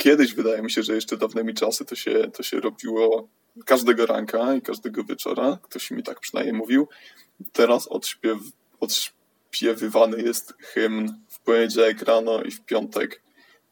[0.00, 3.28] kiedyś wydaje mi się, że jeszcze dawnymi czasy to się, to się robiło
[3.66, 5.58] każdego ranka i każdego wieczora.
[5.62, 6.88] Ktoś mi tak przynajmniej mówił.
[7.52, 8.38] Teraz odśpiew,
[8.80, 13.22] odśpiewywany jest hymn w poniedziałek rano i w piątek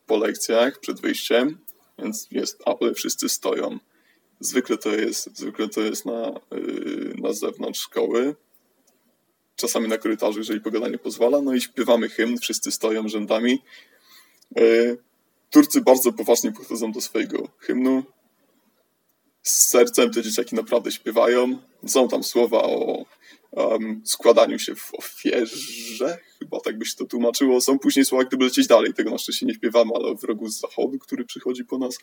[0.07, 1.59] po lekcjach przed wyjściem,
[1.99, 3.79] więc jest ale wszyscy stoją.
[4.41, 8.37] Zwykle to jest, zwykle to jest na, yy, na zewnątrz szkoły,
[9.57, 13.63] czasami na korytarzu, jeżeli pogoda nie pozwala, no i śpiewamy hymn, wszyscy stoją rzędami.
[14.57, 14.99] Yy,
[15.51, 18.03] Turcy bardzo poważnie podchodzą do swojego hymnu.
[19.51, 21.59] Z sercem, te dzieciaki naprawdę śpiewają.
[21.87, 23.05] Są tam słowa o
[23.51, 27.61] um, składaniu się w ofierze, chyba tak by się to tłumaczyło.
[27.61, 30.61] Są później słowa, gdyby lecieć dalej, tego na szczęście nie śpiewamy, ale o wrogu z
[30.61, 31.99] zachodu, który przychodzi po nas.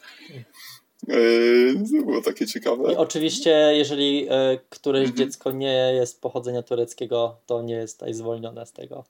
[1.07, 2.93] Yy, to było takie ciekawe.
[2.93, 5.17] I oczywiście, jeżeli y, któreś mhm.
[5.17, 9.03] dziecko nie jest pochodzenia tureckiego, to nie jest tutaj zwolnione z tego.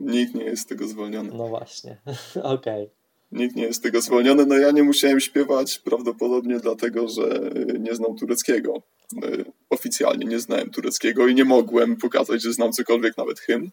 [0.00, 1.30] Nikt nie jest z tego zwolniony.
[1.34, 1.96] No właśnie,
[2.34, 2.84] okej.
[2.84, 2.99] Okay.
[3.32, 4.46] Nikt nie jest z tego zwolniony.
[4.46, 8.82] No ja nie musiałem śpiewać prawdopodobnie dlatego, że nie znam tureckiego.
[9.24, 13.70] Y, oficjalnie nie znałem tureckiego i nie mogłem pokazać, że znam cokolwiek, nawet hymn.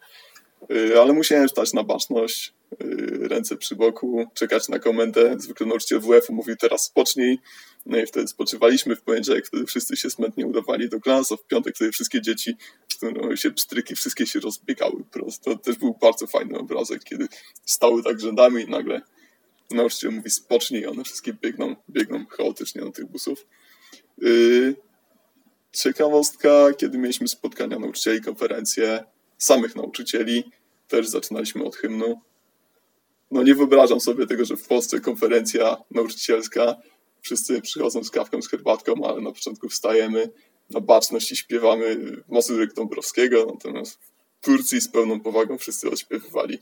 [0.71, 5.35] Y, ale musiałem stać na baczność, y, ręce przy boku, czekać na komendę.
[5.39, 7.39] Zwykle nauczyciel WF-u mówił teraz spocznij.
[7.85, 11.47] No i wtedy spoczywaliśmy w poniedziałek, wtedy wszyscy się smętnie udawali do klas, a w
[11.47, 12.55] piątek wtedy wszystkie dzieci
[13.01, 15.51] no, się pstryki, wszystkie się rozbiegały prosto.
[15.51, 17.27] To też był bardzo fajny obrazek, kiedy
[17.65, 19.01] stały tak rzędami i nagle
[19.71, 23.45] nauczyciel mówi spocznij, one wszystkie biegną, biegną chaotycznie do tych busów.
[24.17, 24.75] Yy,
[25.71, 29.03] ciekawostka, kiedy mieliśmy spotkania nauczycieli, konferencje
[29.37, 30.43] samych nauczycieli,
[30.87, 32.21] też zaczynaliśmy od hymnu.
[33.31, 36.75] No nie wyobrażam sobie tego, że w Polsce konferencja nauczycielska,
[37.21, 40.29] wszyscy przychodzą z kawką, z herbatką, ale na początku wstajemy
[40.69, 41.97] na baczność i śpiewamy
[42.29, 43.99] Mazurek Dąbrowskiego, natomiast
[44.41, 46.59] w Turcji z pełną powagą wszyscy odśpiewywali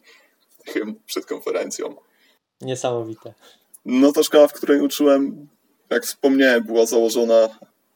[0.67, 1.95] hymn przed konferencją.
[2.61, 3.33] Niesamowite.
[3.85, 5.47] No to szkoła, w której uczyłem,
[5.89, 7.49] jak wspomniałem, była założona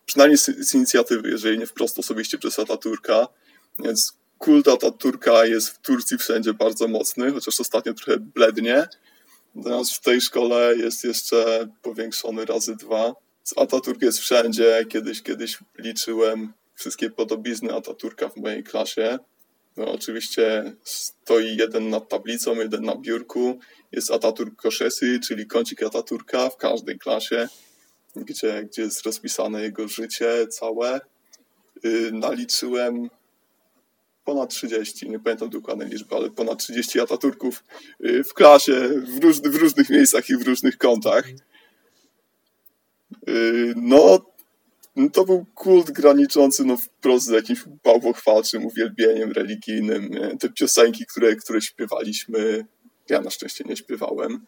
[0.06, 3.28] przynajmniej z, z inicjatywy, jeżeli nie wprost osobiście przez Ataturka,
[3.80, 8.88] więc kult Ataturka jest w Turcji wszędzie bardzo mocny, chociaż ostatnio trochę blednie.
[9.56, 13.13] Natomiast w tej szkole jest jeszcze powiększony razy dwa.
[13.56, 14.86] Ataturk jest wszędzie.
[14.89, 19.19] Kiedyś, kiedyś liczyłem wszystkie podobizny Ataturka w mojej klasie.
[19.80, 23.60] No, oczywiście stoi jeden nad tablicą, jeden na biurku.
[23.92, 27.48] Jest Ataturk Koszesy, czyli kącik Ataturka w każdej klasie,
[28.15, 31.02] gdzie, gdzie jest rozpisane jego życie całe.
[31.84, 33.10] Yy, naliczyłem
[34.26, 37.63] ponad 30, nie pamiętam dokładnej liczby, ale ponad 30 Ataturków
[38.00, 41.30] yy, w klasie, w, róż, w różnych miejscach i w różnych kątach.
[43.28, 44.26] Yy, no,
[45.00, 50.10] no to był kult graniczący no, wprost z jakimś bałwochwalczym uwielbieniem religijnym.
[50.40, 52.66] Te piosenki, które, które śpiewaliśmy,
[53.10, 54.46] ja na szczęście nie śpiewałem,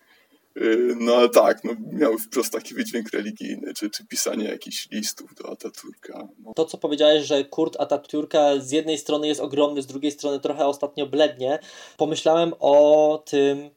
[0.57, 5.35] y, no ale tak, no, miały wprost taki wydźwięk religijny, czy, czy pisanie jakichś listów
[5.35, 6.27] do Ataturka.
[6.39, 6.53] No.
[6.53, 10.65] To, co powiedziałeś, że kurt Ataturka z jednej strony jest ogromny, z drugiej strony trochę
[10.65, 11.59] ostatnio blednie,
[11.97, 13.69] pomyślałem o tym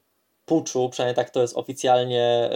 [0.44, 2.50] puczu, przynajmniej tak to jest oficjalnie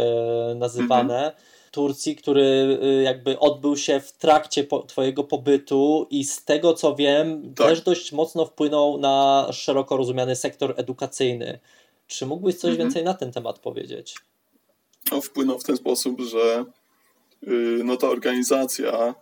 [0.48, 6.06] yy, nazywane, mm -hmm Turcji, który y, jakby odbył się w trakcie po, Twojego pobytu
[6.10, 7.66] i z tego co wiem, tak.
[7.66, 11.58] też dość mocno wpłynął na szeroko rozumiany sektor edukacyjny.
[12.06, 12.78] Czy mógłbyś coś mhm.
[12.78, 14.14] więcej na ten temat powiedzieć?
[15.12, 16.64] No, wpłynął w ten sposób, że
[17.42, 19.14] yy, no, ta organizacja,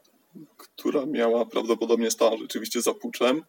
[0.56, 3.42] która miała prawdopodobnie stan rzeczywiście za puczem,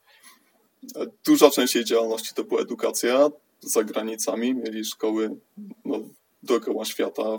[1.25, 4.55] duża część jej działalności to była edukacja za granicami.
[4.55, 5.35] Mieli szkoły
[5.85, 5.99] no,
[6.43, 7.37] dookoła świata,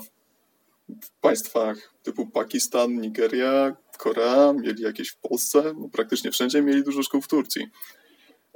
[0.89, 7.03] w państwach typu Pakistan, Nigeria, Korea, mieli jakieś w Polsce, no praktycznie wszędzie mieli dużo
[7.03, 7.67] szkół w Turcji.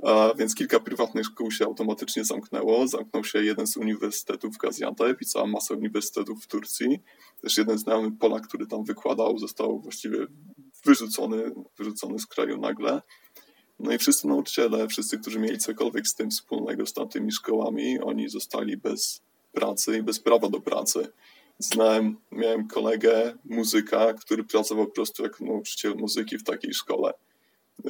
[0.03, 2.89] A więc kilka prywatnych szkół się automatycznie zamknęło.
[2.89, 7.01] Zamknął się jeden z uniwersytetów w Gaziantep i cała masa uniwersytetów w Turcji.
[7.43, 10.19] Też jeden znajomy Polak, który tam wykładał, został właściwie
[10.85, 13.03] wyrzucony, wyrzucony z kraju nagle.
[13.79, 18.29] No i wszyscy nauczyciele, wszyscy, którzy mieli cokolwiek z tym wspólnego, z tamtymi szkołami, oni
[18.29, 19.21] zostali bez
[19.53, 21.13] pracy i bez prawa do pracy
[21.59, 27.13] znałem, miałem kolegę, muzyka, który pracował po prostu jako nauczyciel muzyki w takiej szkole.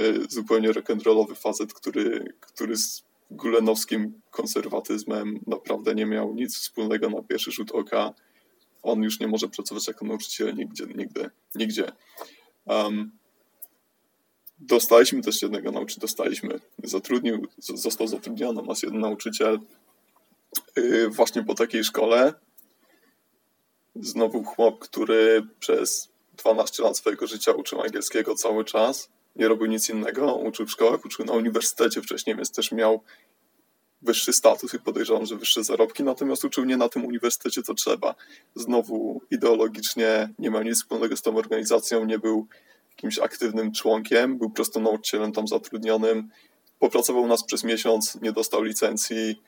[0.00, 7.22] Y, zupełnie rock'n'rollowy facet, który, który z gulenowskim konserwatyzmem naprawdę nie miał nic wspólnego na
[7.22, 8.14] pierwszy rzut oka.
[8.82, 11.92] On już nie może pracować jako nauczyciel nigdzie, nigdy, nigdzie.
[12.64, 13.12] Um,
[14.58, 19.60] dostaliśmy też jednego nauczyciela, dostaliśmy, zatrudnił, został zatrudniony nas jeden nauczyciel
[20.76, 22.34] yy, właśnie po takiej szkole,
[23.96, 29.88] Znowu chłop, który przez 12 lat swojego życia uczył angielskiego cały czas, nie robił nic
[29.88, 32.02] innego, uczył w szkołach, uczył na uniwersytecie.
[32.02, 33.02] Wcześniej, więc też miał
[34.02, 38.14] wyższy status i podejrzewam, że wyższe zarobki, natomiast uczył nie na tym uniwersytecie, co trzeba.
[38.54, 42.46] Znowu ideologicznie nie miał nic wspólnego z tą organizacją, nie był
[42.90, 46.28] jakimś aktywnym członkiem, był prosto nauczycielem tam zatrudnionym,
[46.78, 49.42] popracował nas przez miesiąc, nie dostał licencji,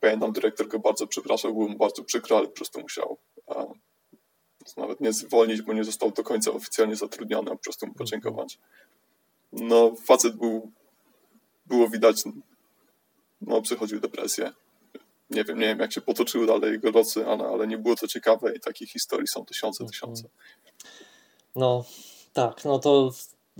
[0.00, 3.18] pamiętam, dyrektor go bardzo przepraszał, było mu bardzo przykro, ale po prostu musiał
[4.76, 7.98] nawet nie zwolnić, bo nie został do końca oficjalnie zatrudniony, a po prostu mu mhm.
[7.98, 8.58] podziękować.
[9.52, 10.70] No, facet był,
[11.66, 12.22] było widać,
[13.40, 14.52] no, przechodził depresję.
[15.30, 18.08] Nie wiem, nie wiem, jak się potoczyły dalej jego losy, ale, ale nie było to
[18.08, 19.90] ciekawe i takich historii są tysiące, mhm.
[19.90, 20.28] tysiące.
[21.54, 21.84] No
[22.32, 23.10] tak, no to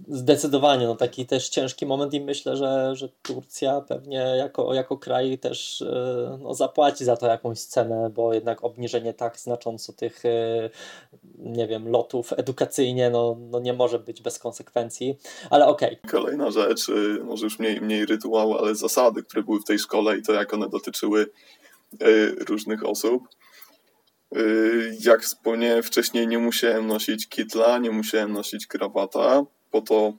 [0.08, 5.38] Zdecydowanie, no taki też ciężki moment i myślę, że, że Turcja pewnie jako, jako kraj
[5.38, 10.70] też e, no, zapłaci za to jakąś cenę, bo jednak obniżenie tak znacząco tych, e,
[11.38, 15.18] nie wiem, lotów edukacyjnie, no, no nie może być bez konsekwencji,
[15.50, 15.98] ale okej.
[15.98, 16.10] Okay.
[16.10, 20.18] Kolejna rzecz, y, może już mniej, mniej rytuału, ale zasady, które były w tej szkole
[20.18, 21.26] i to jak one dotyczyły
[22.48, 23.28] różnych osób.
[25.00, 30.12] Jak wspomniałem wcześniej, nie musiałem nosić kitla, nie musiałem nosić krawata po to,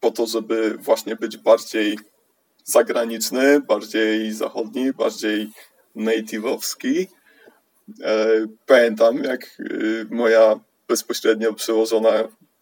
[0.00, 1.98] po to, żeby właśnie być bardziej
[2.64, 5.50] zagraniczny, bardziej zachodni, bardziej
[5.96, 7.06] native'owski.
[8.02, 8.26] E,
[8.66, 12.10] pamiętam, jak y, moja bezpośrednio przełożona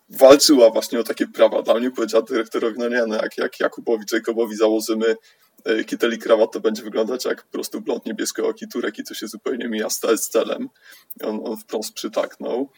[0.09, 1.91] walczyła właśnie o takie prawa dla mnie.
[1.91, 5.17] Powiedziała dyrektorowi, no nie, no jak, jak Jakubowi, Jacobowi założymy
[5.65, 9.29] e, kiteli krawat, to będzie wyglądać jak po prostu blond niebieskooki Turek i to się
[9.29, 10.69] zupełnie mija z celem.
[11.23, 12.69] On, on wprost przytaknął.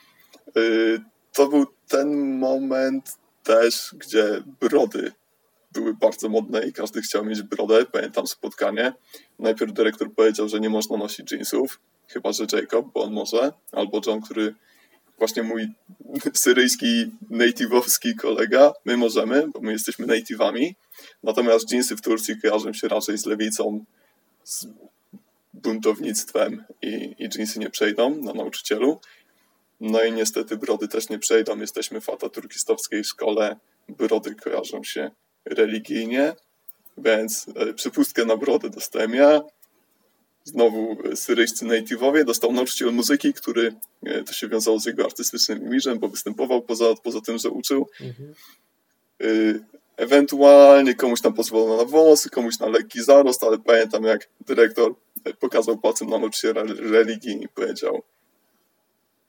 [1.36, 5.12] To był ten moment też, gdzie brody
[5.72, 7.86] były bardzo modne i każdy chciał mieć brodę.
[7.92, 8.92] Pamiętam spotkanie.
[9.38, 14.00] Najpierw dyrektor powiedział, że nie można nosić jeansów, chyba że Jacob, bo on może, albo
[14.06, 14.54] John, który
[15.18, 15.68] właśnie mój
[16.34, 20.74] syryjski native'owski kolega, my możemy, bo my jesteśmy native'ami.
[21.22, 23.84] Natomiast jeansy w Turcji kojarzą się raczej z lewicą,
[24.44, 24.66] z
[25.54, 29.00] buntownictwem i, i jeansy nie przejdą na nauczycielu.
[29.80, 31.60] No i niestety brody też nie przejdą.
[31.60, 32.08] Jesteśmy w
[33.04, 33.56] szkole.
[33.88, 35.10] Brody kojarzą się
[35.44, 36.34] religijnie,
[36.98, 39.40] więc e, przepustkę na brodę dostałem ja.
[40.44, 42.24] Znowu e, syryjscy native'owie.
[42.24, 46.94] Dostał nauczyciel muzyki, który e, to się wiązało z jego artystycznym imiżem, bo występował poza,
[47.02, 47.88] poza tym, że uczył.
[48.00, 48.34] Mhm.
[49.96, 54.94] Ewentualnie komuś tam pozwolono na włosy, komuś na lekki zarost, ale pamiętam jak dyrektor
[55.40, 58.02] pokazał palcem na nauczyciela religii i powiedział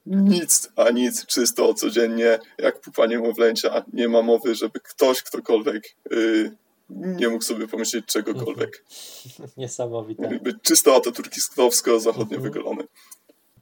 [0.10, 3.86] nic, a nic, czysto, codziennie, jak pupa niemowlęcia.
[3.94, 6.56] Nie ma mowy, żeby ktoś, ktokolwiek yy,
[6.90, 8.86] nie mógł sobie pomyśleć czegokolwiek.
[9.58, 10.40] Niesamowite.
[10.40, 12.42] Być czysto ataturkistowsko, zachodnio mhm.
[12.42, 12.84] wygolony.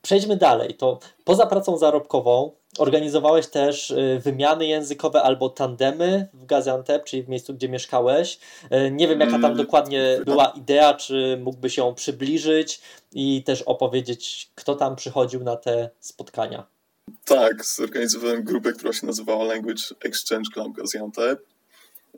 [0.06, 0.74] Przejdźmy dalej.
[0.74, 7.30] To poza pracą zarobkową organizowałeś też y, wymiany językowe albo tandemy w Gaziantep, czyli w
[7.30, 8.40] miejscu, gdzie mieszkałeś.
[8.64, 12.82] Y, nie wiem, jaka tam mm, dokładnie była idea, czy mógłbyś ją przybliżyć
[13.14, 16.66] i też opowiedzieć, kto tam przychodził na te spotkania.
[17.26, 21.40] Tak, zorganizowałem grupę, która się nazywała Language Exchange Club Gaziantep.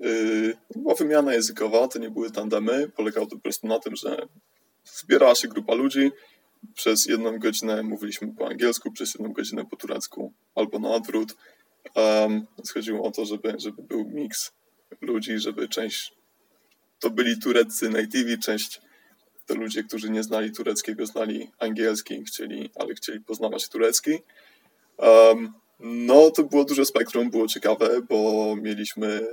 [0.06, 2.90] Y, była wymiana językowa, to nie były tandemy.
[2.90, 4.28] Polegało to po prostu na tym, że
[4.86, 6.12] zbierała się grupa ludzi,
[6.74, 11.36] przez jedną godzinę mówiliśmy po angielsku, przez jedną godzinę po turecku albo na odwrót.
[11.96, 14.52] Um, chodziło o to, żeby, żeby był miks
[15.02, 16.14] ludzi, żeby część
[17.00, 18.82] to byli tureccy nativi, część
[19.46, 24.12] to ludzie, którzy nie znali tureckiego, znali angielski, chcieli, ale chcieli poznawać turecki.
[24.98, 29.28] Um, no, to było duże spektrum, było ciekawe, bo mieliśmy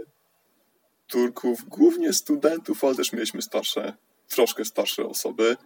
[1.06, 3.92] Turków, głównie studentów, ale też mieliśmy starsze,
[4.28, 5.56] troszkę starsze osoby.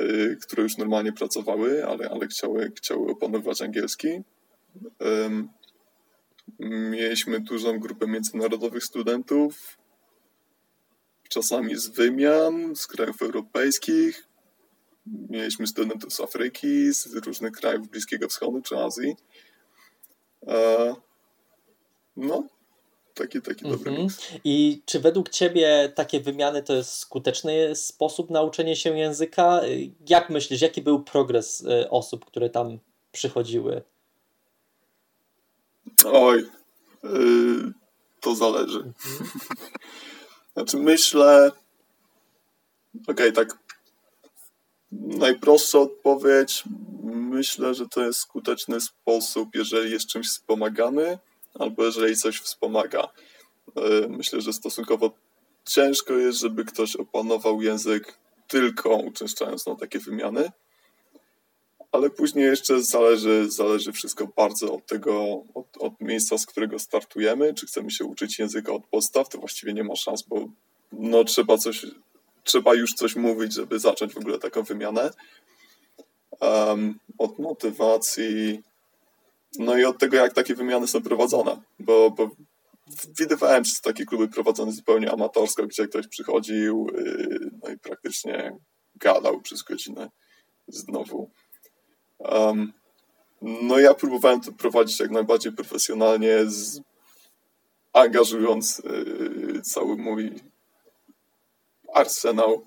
[0.00, 4.08] Y, które już normalnie pracowały, ale, ale chciały, chciały opanować angielski.
[6.58, 9.78] Mieliśmy dużą grupę międzynarodowych studentów,
[11.28, 14.28] czasami z wymian, z krajów europejskich.
[15.06, 19.16] Mieliśmy studentów z Afryki, z różnych krajów Bliskiego Wschodu czy Azji.
[22.16, 22.48] No,
[23.14, 24.40] taki, taki dobry mm -hmm.
[24.44, 29.60] I czy według Ciebie takie wymiany to jest skuteczny sposób nauczenia się języka?
[30.08, 32.78] Jak myślisz, jaki był progres y, osób, które tam
[33.12, 33.82] przychodziły?
[36.04, 36.44] Oj,
[37.04, 37.72] yy,
[38.20, 38.78] to zależy.
[38.78, 39.56] Mm -hmm.
[40.54, 41.50] znaczy myślę,
[43.08, 43.58] okej, okay, tak
[44.92, 46.64] najprostsza odpowiedź,
[47.02, 51.18] myślę, że to jest skuteczny sposób, jeżeli jest czymś wspomagany,
[51.58, 53.08] albo jeżeli coś wspomaga.
[53.76, 55.10] E, myślę, że stosunkowo
[55.64, 60.50] ciężko jest, żeby ktoś opanował język tylko uczęszczając na takie wymiany,
[61.92, 67.54] ale później jeszcze zależy, zależy wszystko bardzo od tego, od, od miejsca, z którego startujemy.
[67.54, 70.48] Czy chcemy się uczyć języka od podstaw, to właściwie nie ma szans, bo
[70.92, 71.86] no, trzeba coś,
[72.44, 75.10] trzeba już coś mówić, żeby zacząć w ogóle taką wymianę.
[76.40, 78.62] Um, od motywacji
[79.58, 82.30] no i od tego, jak takie wymiany są prowadzone, bo, bo
[83.18, 88.56] widywałem takie kluby prowadzone zupełnie amatorsko, gdzie ktoś przychodził yy, no i praktycznie
[88.94, 90.10] gadał przez godzinę
[90.68, 91.30] znowu.
[92.18, 92.72] Um,
[93.42, 96.80] no ja próbowałem to prowadzić jak najbardziej profesjonalnie, z,
[97.92, 100.34] angażując yy, cały mój
[101.94, 102.66] arsenał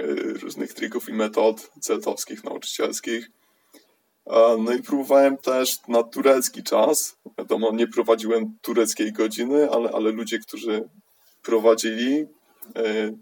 [0.00, 3.30] yy, różnych trików i metod celtowskich, nauczycielskich.
[4.58, 7.16] No i próbowałem też na turecki czas.
[7.38, 10.88] Wiadomo, nie prowadziłem tureckiej godziny, ale, ale ludzie, którzy
[11.42, 12.26] prowadzili,
[12.76, 13.12] e,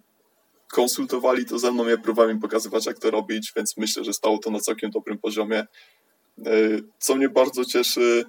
[0.73, 4.39] konsultowali to ze mną, ja próbowałem im pokazywać, jak to robić, więc myślę, że stało
[4.39, 5.59] to na całkiem dobrym poziomie.
[5.59, 5.67] E,
[6.99, 8.25] co mnie bardzo cieszy,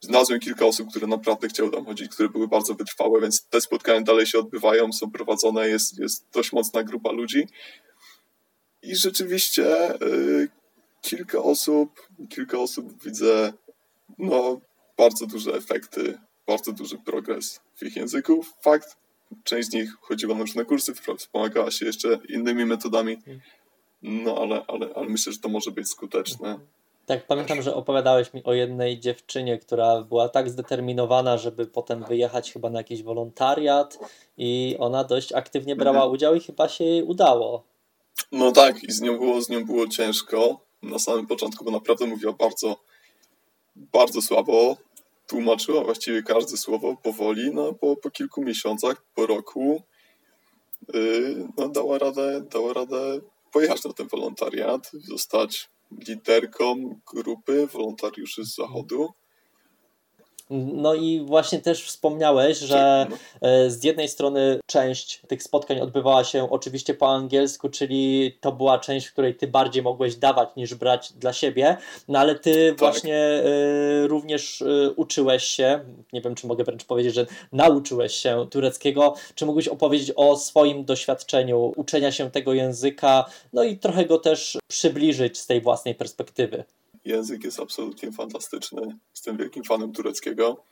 [0.00, 4.00] znalazłem kilka osób, które naprawdę chciały tam chodzić, które były bardzo wytrwałe, więc te spotkania
[4.00, 7.48] dalej się odbywają, są prowadzone, jest, jest dość mocna grupa ludzi.
[8.82, 10.48] I rzeczywiście y,
[11.00, 13.52] kilka osób, kilka osób widzę,
[14.18, 14.60] no,
[14.98, 18.44] bardzo duże efekty, bardzo duży progres w ich języku.
[18.60, 18.96] Fakt,
[19.44, 23.16] część z nich chodziła na różne kursy, wspomagała się jeszcze innymi metodami,
[24.02, 26.58] no ale, ale, ale myślę, że to może być skuteczne.
[27.06, 32.52] Tak, pamiętam, że opowiadałeś mi o jednej dziewczynie, która była tak zdeterminowana, żeby potem wyjechać
[32.52, 33.98] chyba na jakiś wolontariat
[34.36, 36.12] i ona dość aktywnie brała mhm.
[36.12, 37.64] udział i chyba się jej udało.
[38.32, 42.06] No tak, i z nią było, z nią było ciężko na samym początku, bo naprawdę
[42.06, 42.76] mówiła bardzo,
[43.76, 44.76] bardzo słabo.
[45.26, 49.82] Tłumaczyła właściwie każde słowo powoli, no po, po kilku miesiącach, po roku
[50.94, 53.20] yy, no, dała radę, dała radę
[53.52, 55.70] pojechać na ten wolontariat, zostać
[56.08, 59.12] liderką grupy wolontariuszy z Zachodu.
[60.50, 63.06] No i właśnie też wspomniałeś, że
[63.40, 68.78] e, z jednej strony część tych spotkań odbywała się oczywiście po angielsku, czyli to była
[68.78, 71.76] część, w której ty bardziej mogłeś dawać niż brać dla siebie,
[72.08, 72.78] no ale ty tak.
[72.78, 73.42] właśnie e,
[74.06, 75.80] również e, uczyłeś się,
[76.12, 79.14] nie wiem czy mogę wręcz powiedzieć, że nauczyłeś się tureckiego.
[79.34, 84.58] Czy mógłbyś opowiedzieć o swoim doświadczeniu uczenia się tego języka, no i trochę go też
[84.68, 86.64] przybliżyć z tej własnej perspektywy?
[87.10, 88.98] Język jest absolutnie fantastyczny.
[89.10, 90.64] Jestem wielkim fanem tureckiego.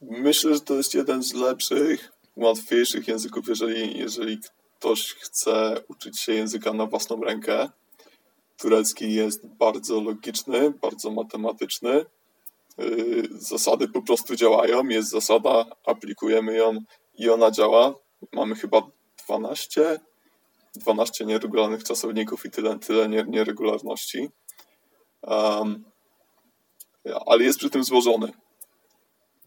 [0.00, 4.38] Myślę, że to jest jeden z lepszych, łatwiejszych języków, jeżeli, jeżeli
[4.78, 7.68] ktoś chce uczyć się języka na własną rękę.
[8.56, 12.04] Turecki jest bardzo logiczny, bardzo matematyczny.
[12.78, 14.88] Yy, zasady po prostu działają.
[14.88, 16.78] Jest zasada, aplikujemy ją
[17.14, 17.94] i ona działa.
[18.32, 18.82] Mamy chyba
[19.24, 20.00] 12,
[20.74, 24.28] 12 nieregularnych czasowników i tyle, tyle nieregularności
[27.26, 28.32] ale jest przy tym złożony.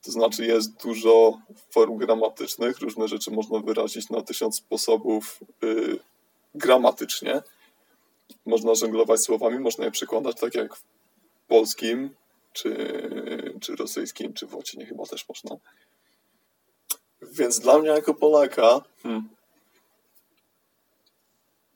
[0.02, 6.00] To znaczy jest dużo form gramatycznych, różne rzeczy można wyrazić na tysiąc sposobów y,
[6.56, 7.42] gramatycznie.
[8.46, 10.84] Można żonglować słowami, można je przekładać tak jak w
[11.48, 12.16] polskim,
[12.54, 12.76] czy,
[13.62, 15.58] czy rosyjskim, czy w łacinie chyba też można.
[17.22, 19.30] Więc dla mnie jako Polaka hmm,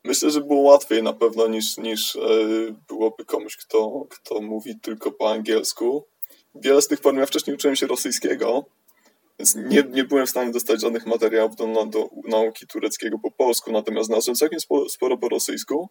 [0.07, 2.19] Myślę, że było łatwiej na pewno niż, niż e,
[2.87, 6.05] byłoby komuś, kto, kto mówi tylko po angielsku.
[6.55, 8.65] Wiele z tych form, ja wcześniej uczyłem się rosyjskiego,
[9.39, 13.71] więc nie, nie byłem w stanie dostać żadnych materiałów do, do nauki tureckiego po polsku,
[13.71, 15.89] natomiast znalazłem całkiem sporo, sporo po rosyjsku.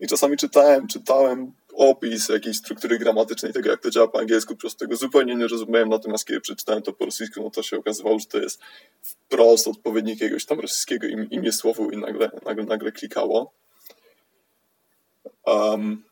[0.00, 4.60] I czasami czytałem, czytałem opis jakiejś struktury gramatycznej, tego jak to działa po angielsku, po
[4.60, 8.18] prostu tego zupełnie nie rozumiałem, natomiast kiedy przeczytałem to po rosyjsku, no to się okazywało,
[8.18, 8.60] że to jest
[9.02, 13.52] wprost odpowiednik jakiegoś tam rosyjskiego im, imię słowu i nagle, nagle, nagle klikało.
[15.46, 16.04] Um,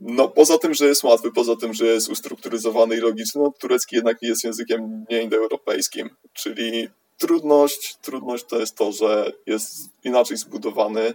[0.00, 3.96] no poza tym, że jest łatwy, poza tym, że jest ustrukturyzowany i logiczny, no turecki
[3.96, 6.88] jednak jest językiem nieindoeuropejskim, czyli
[7.18, 11.14] trudność, trudność to jest to, że jest inaczej zbudowany,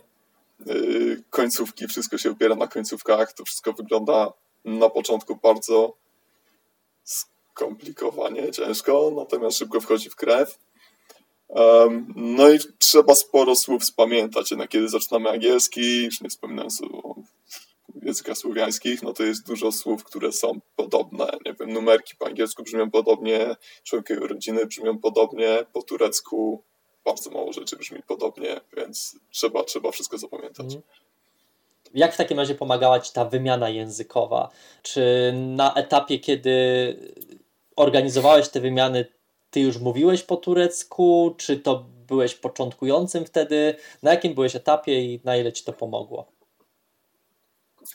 [1.29, 4.33] końcówki, wszystko się opiera na końcówkach, to wszystko wygląda
[4.65, 5.93] na początku bardzo
[7.03, 10.59] skomplikowanie, ciężko, natomiast szybko wchodzi w krew.
[12.15, 17.15] No i trzeba sporo słów spamiętać, jednak kiedy zaczynamy angielski, już nie wspominając o
[18.01, 21.27] językach słowiańskich, no to jest dużo słów, które są podobne.
[21.45, 26.63] Nie wiem, numerki po angielsku brzmią podobnie, członkowie rodziny brzmią podobnie, po turecku
[27.05, 30.65] bardzo mało rzeczy brzmi podobnie, więc trzeba, trzeba wszystko zapamiętać.
[30.65, 30.81] Mhm.
[31.93, 34.49] Jak w takim razie pomagała Ci ta wymiana językowa?
[34.81, 36.55] Czy na etapie, kiedy
[37.75, 39.05] organizowałeś te wymiany,
[39.51, 41.35] Ty już mówiłeś po turecku?
[41.37, 43.75] Czy to byłeś początkującym wtedy?
[44.03, 46.25] Na jakim byłeś etapie i na ile Ci to pomogło?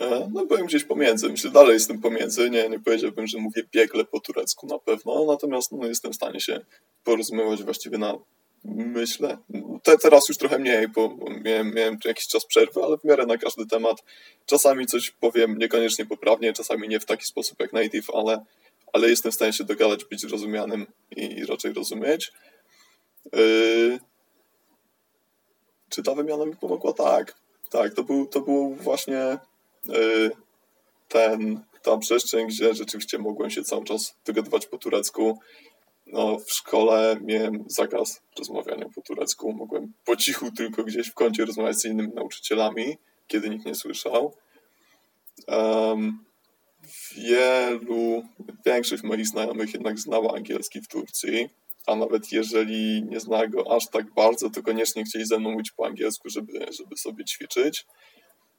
[0.01, 4.05] E, no byłem gdzieś pomiędzy, myślę, dalej jestem pomiędzy, nie, nie powiedziałbym, że mówię biegle
[4.05, 6.61] po turecku na pewno, natomiast no, jestem w stanie się
[7.05, 8.15] porozumiewać właściwie na
[8.65, 9.39] myślę.
[9.83, 13.39] Te, teraz już trochę mniej, bo miałem, miałem jakiś czas przerwy, ale w miarę na
[13.39, 13.97] każdy temat.
[14.47, 18.45] Czasami coś powiem niekoniecznie poprawnie, czasami nie w taki sposób jak native, ale,
[18.93, 20.87] ale jestem w stanie się dogadać, być rozumianym
[21.17, 22.33] i raczej rozumieć.
[23.33, 23.99] Yy...
[25.89, 26.93] Czy ta wymiana mi pomogła?
[26.93, 27.41] Tak.
[27.71, 29.39] Tak, to był, to był właśnie
[29.87, 30.31] yy,
[31.09, 35.39] ten, ta przestrzeń, gdzie rzeczywiście mogłem się cały czas dogadywać po turecku
[36.13, 39.53] no, w szkole miałem zakaz rozmawiania po turecku.
[39.53, 44.35] Mogłem po cichu tylko gdzieś w kącie rozmawiać z innymi nauczycielami, kiedy nikt nie słyszał.
[45.49, 46.25] Um,
[47.17, 48.23] wielu,
[48.67, 51.49] większość moich znajomych jednak znała angielski w Turcji,
[51.87, 55.71] a nawet jeżeli nie zna go aż tak bardzo, to koniecznie chcieli ze mną mówić
[55.71, 57.87] po angielsku, żeby, żeby sobie ćwiczyć.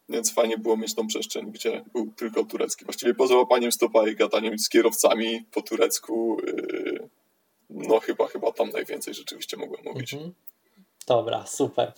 [0.09, 2.85] Więc fajnie było mieć tą przestrzeń, gdzie był tylko turecki.
[2.85, 7.09] Właściwie poza łapaniem stopa i gadaniem z kierowcami po turecku, yy,
[7.71, 10.13] no chyba, chyba tam najwięcej rzeczywiście mogłem mówić.
[10.13, 10.33] Mhm.
[11.07, 11.93] Dobra, super.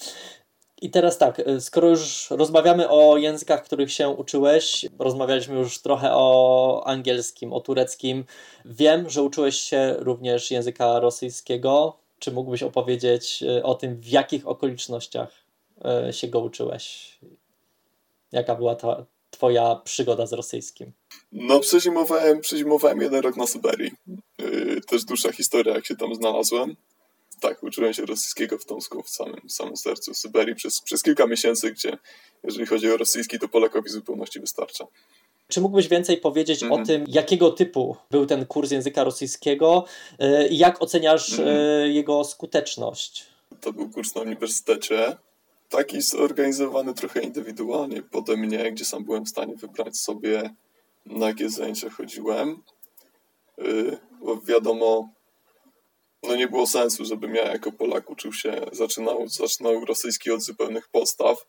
[0.81, 6.09] I teraz tak, y, skoro już rozmawiamy o językach, których się uczyłeś, rozmawialiśmy już trochę
[6.11, 8.25] o angielskim, o tureckim.
[8.65, 11.97] Wiem, że uczyłeś się również języka rosyjskiego.
[12.19, 15.31] Czy mógłbyś opowiedzieć y, o tym, w jakich okolicznościach
[16.09, 17.17] y, się go uczyłeś?
[18.31, 20.91] Jaka była ta twoja przygoda z rosyjskim?
[21.31, 23.91] No, przezimowałem, przezimowałem jeden rok na Syberii.
[24.87, 26.75] Też dłuższa historia, jak się tam znalazłem
[27.43, 31.27] tak, uczyłem się rosyjskiego w Tomsku, w samym, w samym sercu Syberii przez, przez kilka
[31.27, 31.97] miesięcy, gdzie
[32.43, 34.87] jeżeli chodzi o rosyjski, to Polakowi w zupełności wystarcza.
[35.47, 39.85] Czy mógłbyś więcej powiedzieć o tym, jakiego typu był ten kurs języka rosyjskiego
[40.21, 41.85] y, i jak oceniasz mm -hmm.
[41.85, 43.25] jego skuteczność?
[43.61, 45.17] To był kurs na uniwersytecie,
[45.77, 50.53] taki zorganizowany trochę indywidualnie pode mnie, gdzie sam byłem w stanie wybrać sobie,
[51.05, 52.63] na jakie zajęcia chodziłem.
[53.59, 55.09] Y, bo wiadomo,
[56.23, 60.87] no nie było sensu, żebym ja jako Polak uczył się, zaczynał, zaczynał rosyjski od zupełnych
[60.89, 61.45] podstaw,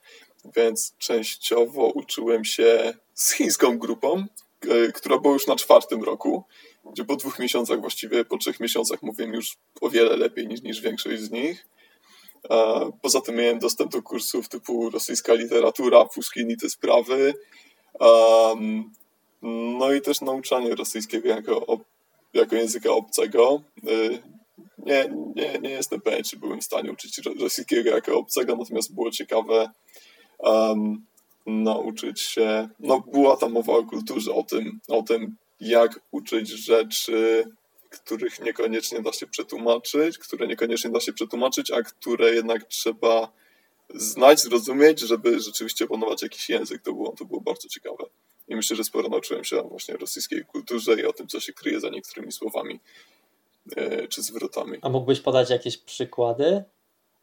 [0.57, 4.25] więc częściowo uczyłem się z chińską grupą,
[4.69, 6.45] e, która była już na czwartym roku,
[6.93, 10.81] gdzie po dwóch miesiącach, właściwie po trzech miesiącach mówiłem już o wiele lepiej niż, niż
[10.81, 11.67] większość z nich.
[13.03, 17.35] Poza tym miałem dostęp do kursów typu rosyjska literatura, Puszkin i te sprawy.
[19.79, 21.79] No i też nauczanie rosyjskiego jako,
[22.35, 23.63] jako języka obcego.
[23.87, 24.19] E,
[24.79, 29.11] nie, nie, nie jestem pewien, czy byłem w stanie uczyć rosyjskiego jako obcego, natomiast było
[29.11, 29.71] ciekawe
[30.39, 31.07] um,
[31.47, 37.45] nauczyć się, no była tam mowa o kulturze, o tym, o tym jak uczyć rzeczy,
[38.01, 43.33] których niekoniecznie da się przetłumaczyć, które niekoniecznie da się przetłumaczyć, a które jednak trzeba
[43.95, 46.83] znać, zrozumieć, żeby rzeczywiście opanować jakiś język.
[46.83, 48.05] To było, to było bardzo ciekawe.
[48.49, 51.53] I myślę, że sporo nauczyłem się właśnie o rosyjskiej kulturze i o tym, co się
[51.53, 52.81] kryje za niektórymi słowami
[53.77, 54.79] E, czy zwrotami.
[54.83, 56.65] A mógłbyś podać jakieś przykłady?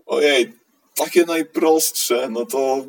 [0.05, 0.53] Ojej,
[0.95, 2.85] takie najprostsze, no to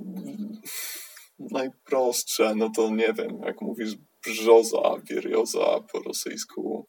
[1.39, 6.87] najprostsze, no to nie wiem, jak mówisz brzoza, wierioza po rosyjsku,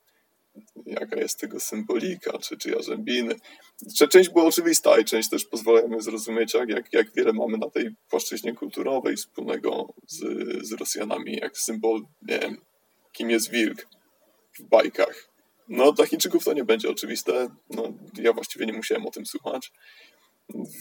[0.85, 3.35] jaka jest tego symbolika, czy, czy jarzębiny.
[4.09, 7.69] Część była oczywista i część też pozwala mi zrozumieć, jak, jak, jak wiele mamy na
[7.69, 10.19] tej płaszczyźnie kulturowej wspólnego z,
[10.67, 12.57] z Rosjanami, jak symbol, nie wiem,
[13.11, 13.87] kim jest wilk
[14.59, 15.33] w bajkach
[15.69, 17.47] no, dla Chińczyków to nie będzie oczywiste.
[17.69, 19.71] No, ja właściwie nie musiałem o tym słuchać.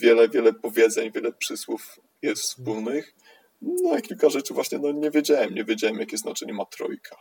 [0.01, 3.15] Wiele, wiele powiedzeń, wiele przysłów jest wspólnych.
[3.63, 5.55] No i kilka rzeczy właśnie no, nie wiedziałem.
[5.55, 7.17] Nie wiedziałem, jakie znaczenie ma trojka.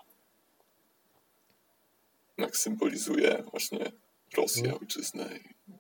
[2.42, 3.92] Jak symbolizuje właśnie
[4.38, 4.80] Rosję, hmm.
[4.82, 5.74] ojczyznę i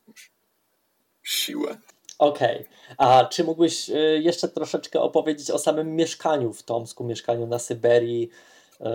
[1.23, 1.77] siłę.
[2.19, 2.59] Okej.
[2.59, 2.95] Okay.
[2.97, 8.29] A czy mógłbyś y, jeszcze troszeczkę opowiedzieć o samym mieszkaniu w Tomsku, mieszkaniu na Syberii?
[8.81, 8.85] Y,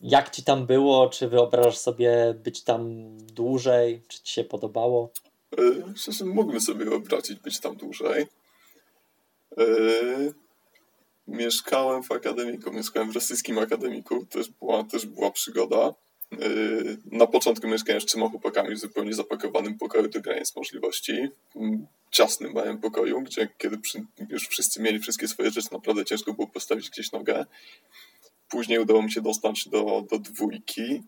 [0.00, 1.08] jak ci tam było?
[1.08, 4.02] Czy wyobrażasz sobie być tam dłużej?
[4.08, 5.10] Czy ci się podobało?
[5.58, 8.26] Yy, mógłbym sobie wyobrazić być tam dłużej.
[11.26, 15.94] Mieszkałem w akademiku, mieszkałem w rosyjskim akademiku, też była, też była przygoda.
[16.32, 21.28] Yy, na początku mieszkałem z trzema chłopakami w zupełnie zapakowanym pokoju do granic możliwości.
[22.10, 23.78] Ciasnym małym pokoju, gdzie kiedy
[24.28, 27.46] już wszyscy mieli wszystkie swoje rzeczy, naprawdę ciężko było postawić gdzieś nogę.
[28.48, 31.02] Później udało mi się dostać do, do dwójki.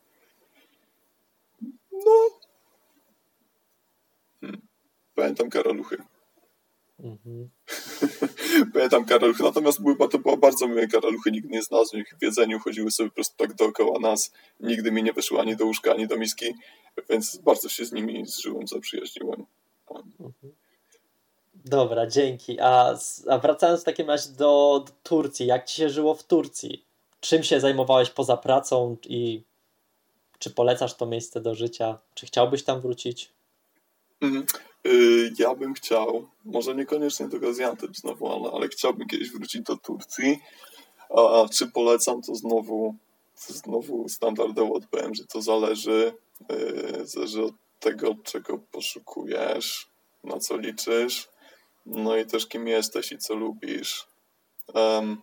[1.93, 2.41] No.
[4.41, 4.61] Hmm.
[5.15, 5.97] Pamiętam karaluchy.
[6.99, 7.49] Mhm.
[8.73, 12.59] Pamiętam karaluchy, natomiast były, to była bardzo miłe karaluchy, nigdy nie znalazłem ich w jedzeniu,
[12.59, 16.07] chodziły sobie po prostu tak dookoła nas, nigdy mi nie wyszły ani do łóżka, ani
[16.07, 16.55] do miski,
[17.11, 19.47] więc bardzo się z nimi zżyłem, zaprzyjaźniłem.
[21.65, 22.61] Dobra, dzięki.
[22.61, 22.95] A,
[23.29, 26.85] a wracając w takim razie do, do Turcji, jak ci się żyło w Turcji?
[27.25, 29.43] czym się zajmowałeś poza pracą i
[30.39, 31.99] czy polecasz to miejsce do życia?
[32.15, 33.33] Czy chciałbyś tam wrócić?
[34.21, 34.47] Mhm.
[34.87, 39.77] Y, ja bym chciał, może niekoniecznie do Gaziantep znowu, ale, ale chciałbym kiedyś wrócić do
[39.77, 40.39] Turcji.
[41.17, 42.95] A czy polecam, to znowu,
[43.47, 46.13] to znowu standardowo odpowiem, że to zależy,
[46.49, 49.89] yy, zależy od tego, czego poszukujesz,
[50.25, 51.29] na co liczysz,
[51.87, 54.07] no i też kim jesteś i co lubisz.
[54.75, 55.23] Um,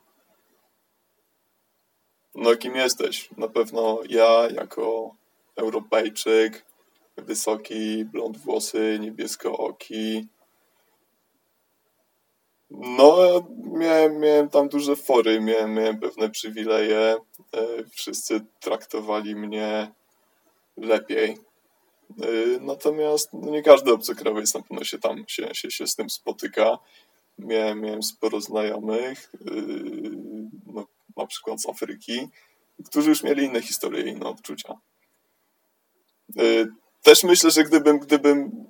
[2.35, 3.29] no kim jesteś?
[3.37, 5.15] Na pewno ja jako
[5.55, 6.65] Europejczyk,
[7.17, 10.27] wysoki, blond włosy, niebieskooki,
[12.71, 13.17] No,
[13.73, 17.15] miałem, miałem tam duże fory, miałem, miałem pewne przywileje.
[17.53, 19.91] E, wszyscy traktowali mnie
[20.77, 21.37] lepiej.
[22.21, 22.27] E,
[22.59, 26.77] natomiast no nie każdy obcokrajowiec na pewno się tam się, się, się z tym spotyka.
[27.37, 29.51] Miałem, miałem sporo znajomych, e,
[30.65, 30.85] no,
[31.17, 32.27] na przykład z Afryki,
[32.85, 34.73] którzy już mieli inne historie, inne odczucia.
[37.03, 38.65] Też myślę, że gdybym, gdybym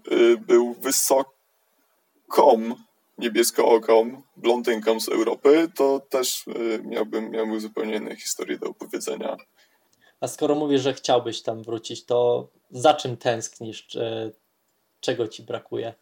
[0.47, 1.25] był wysoką
[3.21, 9.37] niebieskooką blondynką z Europy, to też y, miałbym, miałbym zupełnie inne historie do opowiedzenia.
[10.19, 13.87] A skoro mówisz, że chciałbyś tam wrócić, to za czym tęsknisz?
[13.87, 14.33] Czy,
[14.99, 15.93] czego ci brakuje?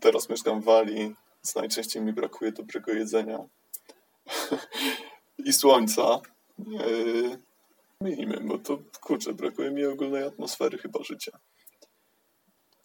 [0.00, 3.38] Teraz mieszkam w Walii, więc najczęściej mi brakuje dobrego jedzenia
[5.46, 6.20] i słońca.
[6.58, 7.38] Yy,
[8.00, 11.38] minimum, bo to kurczę, brakuje mi ogólnej atmosfery chyba życia.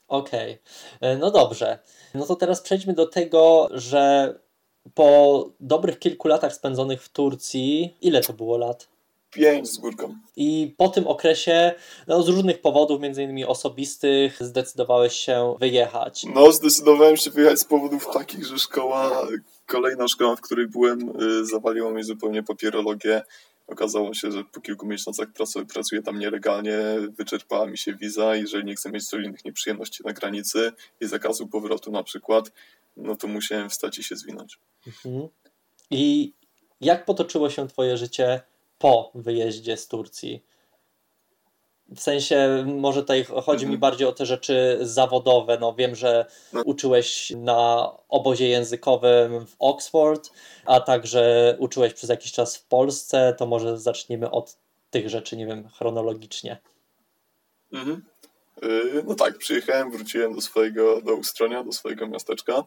[0.08, 1.10] Okej, okay.
[1.10, 1.80] E, no dobrze.
[2.14, 4.36] No to teraz przejdźmy do tego, że
[4.94, 8.88] po dobrych kilku latach spędzonych w Turcji, ile to było lat?
[9.32, 10.16] Pięć z górką.
[10.36, 11.74] I po tym okresie,
[12.08, 16.26] no z różnych powodów, między innymi osobistych, zdecydowałeś się wyjechać.
[16.36, 19.28] No, zdecydowałem się wyjechać z powodów takich, że szkoła,
[19.66, 23.22] kolejna szkoła, w której byłem, y, zawaliła mi zupełnie papierologię
[23.72, 25.28] Okazało się, że po kilku miesiącach
[25.74, 26.78] pracuję tam nielegalnie,
[27.18, 31.92] wyczerpała mi się wiza jeżeli nie chcę mieć innych nieprzyjemności na granicy i zakazu powrotu
[31.92, 32.52] na przykład,
[32.98, 34.60] no to musiałem wstać i się zwinąć.
[34.88, 35.28] Mhm.
[35.92, 36.34] I
[36.82, 38.42] jak potoczyło się twoje życie
[38.78, 40.44] po wyjeździe z Turcji?
[41.96, 43.80] W sensie, może tutaj chodzi mi mhm.
[43.80, 45.58] bardziej o te rzeczy zawodowe.
[45.62, 46.62] No wiem, że no.
[46.62, 50.30] uczyłeś na obozie językowym w Oxford,
[50.66, 53.36] a także uczyłeś przez jakiś czas w Polsce.
[53.38, 54.58] To może zacznijmy od
[54.92, 56.58] tych rzeczy, nie wiem, chronologicznie.
[57.74, 58.06] Mhm.
[58.62, 62.64] Yy, no tak, przyjechałem, wróciłem do swojego, do Ustronia, do swojego miasteczka.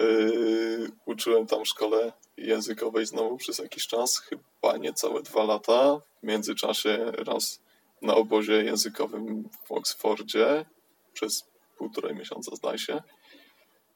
[0.00, 6.00] Yy, uczyłem tam szkole językowej znowu przez jakiś czas, chyba niecałe dwa lata.
[6.22, 7.60] W międzyczasie raz
[8.02, 10.64] na obozie językowym w Oxfordzie
[11.12, 11.44] przez
[11.78, 13.02] półtorej miesiąca, zdaje się.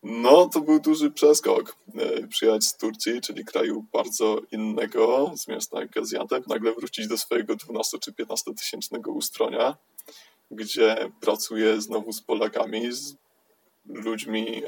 [0.02, 1.76] No, to był duży przeskok.
[1.98, 7.56] E, przyjechać z Turcji, czyli kraju bardzo innego, z miasta Gaziantep, nagle wrócić do swojego
[7.56, 9.76] 12 czy 15 tysięcznego ustronia,
[10.50, 13.16] gdzie pracuję znowu z Polakami, z
[13.86, 14.62] ludźmi,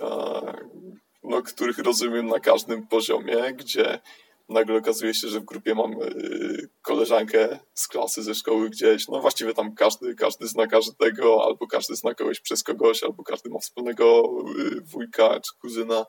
[1.25, 4.01] no, których rozumiem na każdym poziomie, gdzie
[4.49, 9.21] nagle okazuje się, że w grupie mam y, koleżankę z klasy, ze szkoły gdzieś, no
[9.21, 13.59] właściwie tam każdy, każdy zna każdego, albo każdy zna kogoś przez kogoś, albo każdy ma
[13.59, 14.23] wspólnego
[14.59, 16.07] y, wujka czy kuzyna.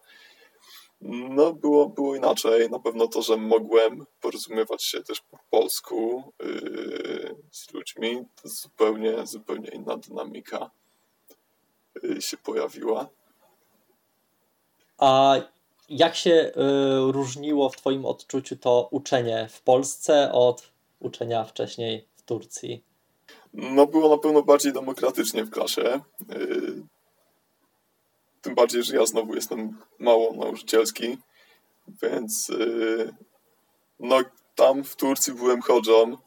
[1.02, 2.70] No, było, było inaczej.
[2.70, 9.28] Na pewno to, że mogłem porozumiewać się też po polsku yy, z ludźmi, to zupełnie,
[9.28, 10.72] zupełnie inna dynamika
[12.20, 13.10] się pojawiła.
[14.98, 15.36] A
[15.90, 16.52] jak się y,
[17.12, 22.84] różniło w Twoim odczuciu to uczenie w Polsce od uczenia wcześniej w Turcji?
[23.54, 26.00] No, było na pewno bardziej demokratycznie w klasie.
[26.32, 26.84] Y,
[28.42, 31.18] tym bardziej, że ja znowu jestem mało nauczycielski,
[32.02, 33.14] więc y,
[34.00, 34.20] no,
[34.56, 36.18] tam w Turcji byłem chodzą.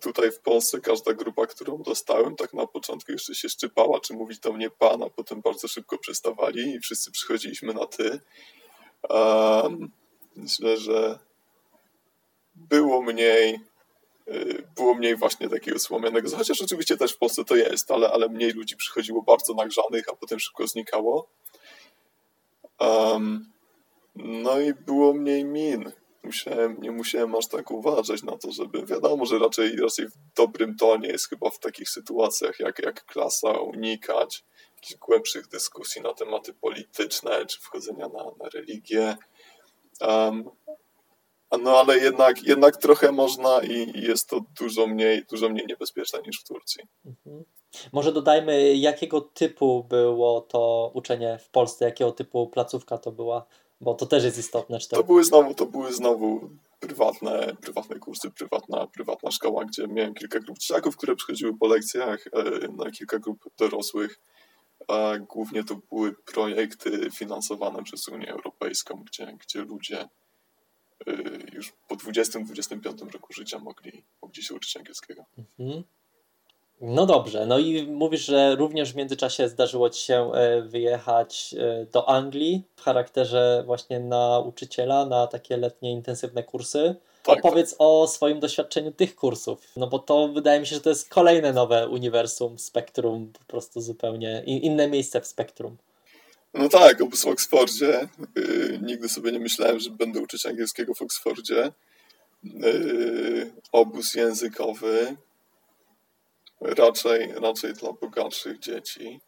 [0.00, 4.38] Tutaj w Polsce każda grupa, którą dostałem, tak na początku jeszcze się szczypała, czy mówić
[4.38, 8.20] do mnie pan, a potem bardzo szybko przestawali i wszyscy przychodziliśmy na ty.
[9.10, 9.90] Um,
[10.36, 11.18] myślę, że
[12.54, 13.60] było mniej
[14.28, 18.28] y, było mniej właśnie takiego słomianego, chociaż oczywiście też w Polsce to jest, ale, ale
[18.28, 21.28] mniej ludzi przychodziło bardzo nagrzanych, a potem szybko znikało.
[22.80, 23.52] Um,
[24.16, 25.92] no i było mniej min
[26.22, 30.76] musiałem, nie musiałem aż tak uważać na to, żeby wiadomo, że raczej, raczej w dobrym
[30.76, 34.44] tonie jest chyba w takich sytuacjach jak, jak klasa unikać
[34.76, 39.16] jakichś głębszych dyskusji na tematy polityczne czy wchodzenia na, na religię.
[40.00, 40.50] Um,
[41.62, 46.40] no ale jednak, jednak trochę można i jest to dużo mniej, dużo mniej niebezpieczne niż
[46.40, 46.82] w Turcji.
[47.06, 47.44] Mhm.
[47.92, 53.46] Może dodajmy, jakiego typu było to uczenie w Polsce, jakiego typu placówka to była
[53.80, 54.78] bo to też jest istotne.
[54.78, 54.96] Czy to...
[54.96, 56.50] to były znowu, to były znowu
[56.80, 62.26] prywatne, prywatne kursy, prywatna, prywatna szkoła, gdzie miałem kilka grup dzieciaków, które przychodziły po lekcjach,
[62.26, 64.20] e, na kilka grup dorosłych.
[64.88, 71.12] A głównie to były projekty finansowane przez Unię Europejską, gdzie, gdzie ludzie e,
[71.52, 75.24] już po 20-25 roku życia mogli, mogli się uczyć angielskiego.
[75.58, 75.82] Mhm.
[76.80, 81.86] No dobrze, no i mówisz, że również w międzyczasie zdarzyło Ci się e, wyjechać e,
[81.92, 86.94] do Anglii w charakterze właśnie nauczyciela na takie letnie intensywne kursy.
[87.22, 90.90] Tak, Opowiedz o swoim doświadczeniu tych kursów, no bo to wydaje mi się, że to
[90.90, 95.76] jest kolejne nowe uniwersum, spektrum, po prostu zupełnie inne miejsce w spektrum.
[96.54, 98.08] No tak, obóz w Oksfordzie.
[98.36, 101.72] Yy, nigdy sobie nie myślałem, że będę uczyć angielskiego w Oksfordzie.
[102.44, 105.16] Yy, obóz językowy.
[106.60, 109.20] Raczej, raczej dla bogatszych dzieci.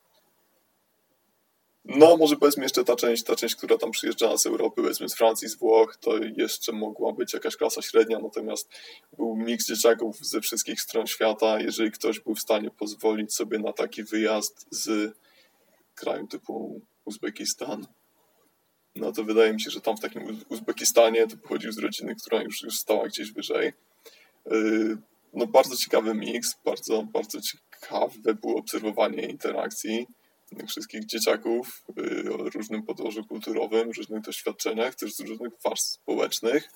[1.84, 5.14] No, może powiedzmy jeszcze ta część, ta część, która tam przyjeżdżała z Europy, powiedzmy z
[5.14, 8.70] Francji, z Włoch, to jeszcze mogła być jakaś klasa średnia, natomiast
[9.16, 11.60] był miks dzieciaków ze wszystkich stron świata.
[11.60, 15.14] Jeżeli ktoś był w stanie pozwolić sobie na taki wyjazd z
[15.94, 17.86] kraju typu Uzbekistan,
[18.96, 22.42] no to wydaje mi się, że tam w takim Uzbekistanie to pochodził z rodziny, która
[22.42, 23.72] już, już stała gdzieś wyżej.
[25.32, 30.06] No bardzo ciekawy miks, bardzo, bardzo ciekawe było obserwowanie interakcji
[30.68, 36.68] wszystkich dzieciaków y, o różnym podłożu kulturowym, różnych doświadczeniach, też z różnych warstw społecznych.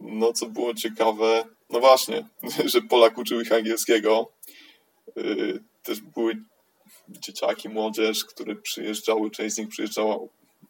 [0.00, 2.28] No, co było ciekawe, no właśnie,
[2.72, 4.32] że Polak uczył ich angielskiego.
[5.18, 6.42] Y, też były
[7.08, 10.18] dzieciaki, młodzież, które przyjeżdżały, część z nich przyjeżdżała,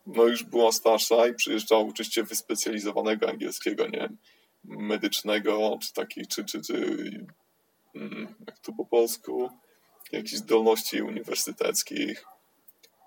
[0.06, 4.16] no już była starsza i przyjeżdżała uczyć się wyspecjalizowanego angielskiego, nie wiem,
[4.64, 6.74] medycznego, czy takich, czy, czy, czy
[7.94, 9.50] mm, jak to po polsku,
[10.12, 12.24] jakichś zdolności uniwersyteckich,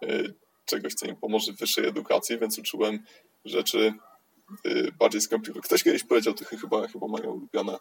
[0.03, 0.33] y,
[0.65, 3.03] czegoś, co im pomoże w wyższej edukacji, więc uczyłem
[3.45, 3.93] rzeczy
[4.65, 5.63] y, bardziej skomplikowane.
[5.65, 7.77] Ktoś kiedyś powiedział, to chyba, chyba mają ulubione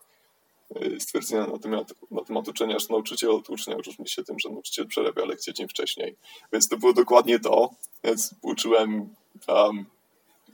[0.83, 4.49] y, stwierdzenia na temat, na temat uczenia, że nauczyciel od ucznia różni się tym, że
[4.49, 6.17] nauczyciel przerabia lekcję dzień wcześniej.
[6.53, 7.71] Więc to było dokładnie to.
[8.05, 9.15] Więc uczyłem
[9.49, 9.87] um,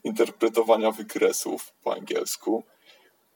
[0.05, 2.65] interpretowania wykresów po angielsku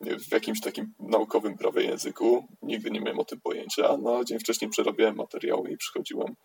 [0.01, 2.45] w jakimś takim naukowym prawie języku.
[2.62, 3.97] Nigdy nie miałem o tym pojęcia.
[4.03, 6.36] No, dzień wcześniej przerabiałem materiały i przychodziłem.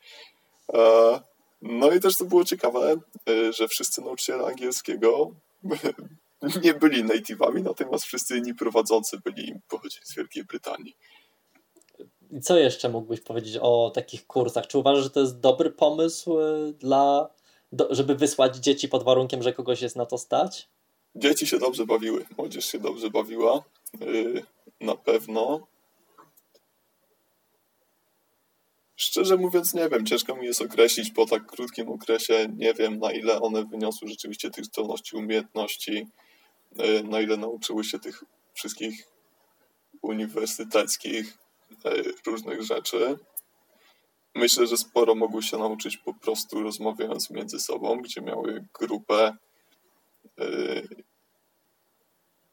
[0.73, 1.21] E,
[1.61, 2.95] no i też to było ciekawe,
[3.29, 5.31] e, że wszyscy nauczyciele angielskiego
[6.63, 10.95] nie byli native'ami, natomiast wszyscy inni prowadzący byli pochodzili z Wielkiej Brytanii.
[12.41, 14.67] Co jeszcze mógłbyś powiedzieć o takich kursach?
[14.67, 17.29] Czy uważasz, że to jest dobry pomysł e, dla,
[17.89, 20.69] żeby wysłać dzieci pod warunkiem, że kogoś jest na to stać?
[21.19, 23.63] Dzieci się dobrze bawiły, młodzież się dobrze bawiła,
[23.99, 24.43] yy,
[24.81, 25.67] na pewno.
[28.95, 33.11] Szczerze mówiąc, nie wiem, ciężko mi jest określić po tak krótkim okresie, nie wiem na
[33.11, 36.07] ile one wyniosły rzeczywiście tych zdolności, umiejętności,
[36.77, 39.07] yy, na ile nauczyły się tych wszystkich
[40.01, 41.37] uniwersyteckich
[41.85, 43.17] yy, różnych rzeczy.
[44.35, 49.37] Myślę, że sporo mogły się nauczyć po prostu rozmawiając między sobą, gdzie miały grupę
[50.39, 50.87] Y,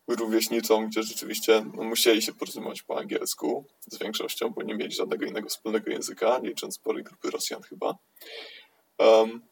[0.09, 5.25] rówieśniczą, gdzie rzeczywiście no, musieli się porozumiewać po angielsku z większością, bo nie mieli żadnego
[5.25, 7.99] innego wspólnego języka, licząc sporej grupy Rosjan chyba.
[8.99, 9.43] Um,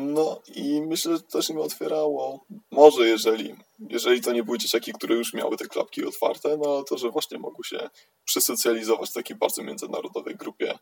[0.00, 4.92] no i myślę, że to też im otwierało, może jeżeli, jeżeli to nie były dzieciaki,
[4.92, 7.90] które już miały te klapki otwarte, no to, że właśnie mogły się
[8.24, 10.78] przesocjalizować w takiej bardzo międzynarodowej grupie.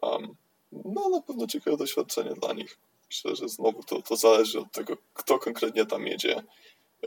[0.00, 0.36] Um,
[0.72, 2.78] no na pewno ciekawe doświadczenie dla nich.
[3.10, 6.42] Myślę, że znowu to, to zależy od tego, kto konkretnie tam jedzie,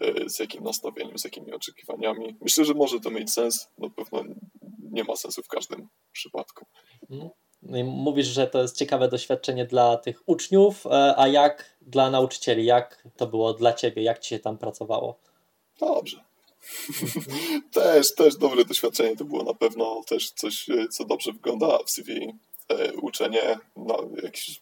[0.01, 2.35] e, z jakim nastawieniem, z jakimi oczekiwaniami.
[2.41, 4.23] Myślę, że może to mieć sens, na pewno
[4.91, 6.65] nie ma sensu w każdym przypadku.
[7.09, 7.29] Mhm.
[7.61, 12.65] No mówisz, że to jest ciekawe doświadczenie dla tych uczniów, e, a jak dla nauczycieli?
[12.65, 14.03] Jak to było dla ciebie?
[14.03, 15.19] Jak ci się tam pracowało?
[15.79, 16.23] Dobrze.
[17.73, 21.89] też, też dobre doświadczenie to było na pewno też coś, e, co dobrze wygląda w
[21.89, 22.33] CV.
[23.01, 24.61] Uczenie na jakichś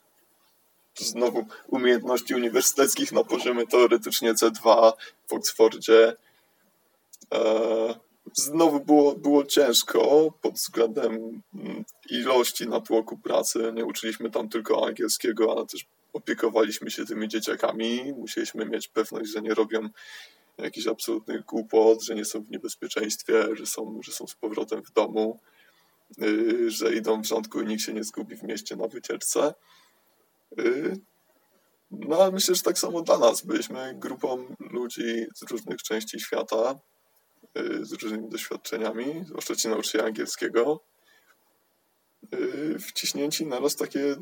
[1.05, 4.91] znowu umiejętności uniwersyteckich na poziomie teoretycznie C2
[5.27, 6.15] w Oxfordzie.
[7.33, 7.99] E,
[8.33, 13.71] znowu było, było ciężko pod względem mm, ilości natłoku pracy.
[13.75, 18.13] Nie uczyliśmy tam tylko angielskiego, ale też opiekowaliśmy się tymi dzieciakami.
[18.17, 19.89] Musieliśmy mieć pewność, że nie robią
[20.57, 24.91] jakichś absolutnych głupot, że nie są w niebezpieczeństwie, że są, że są z powrotem w
[24.91, 25.39] domu,
[26.21, 29.53] y, że idą w rządku i nikt się nie zgubi w mieście na wycieczce.
[30.59, 30.99] Y,
[31.91, 33.41] no ale myślę, że tak samo dla nas.
[33.41, 36.79] Byliśmy grupą ludzi z różnych części świata,
[37.57, 40.79] y, z różnymi doświadczeniami, zwłaszcza ci nauczyciele angielskiego,
[42.33, 44.15] y, wciśnięci naraz takie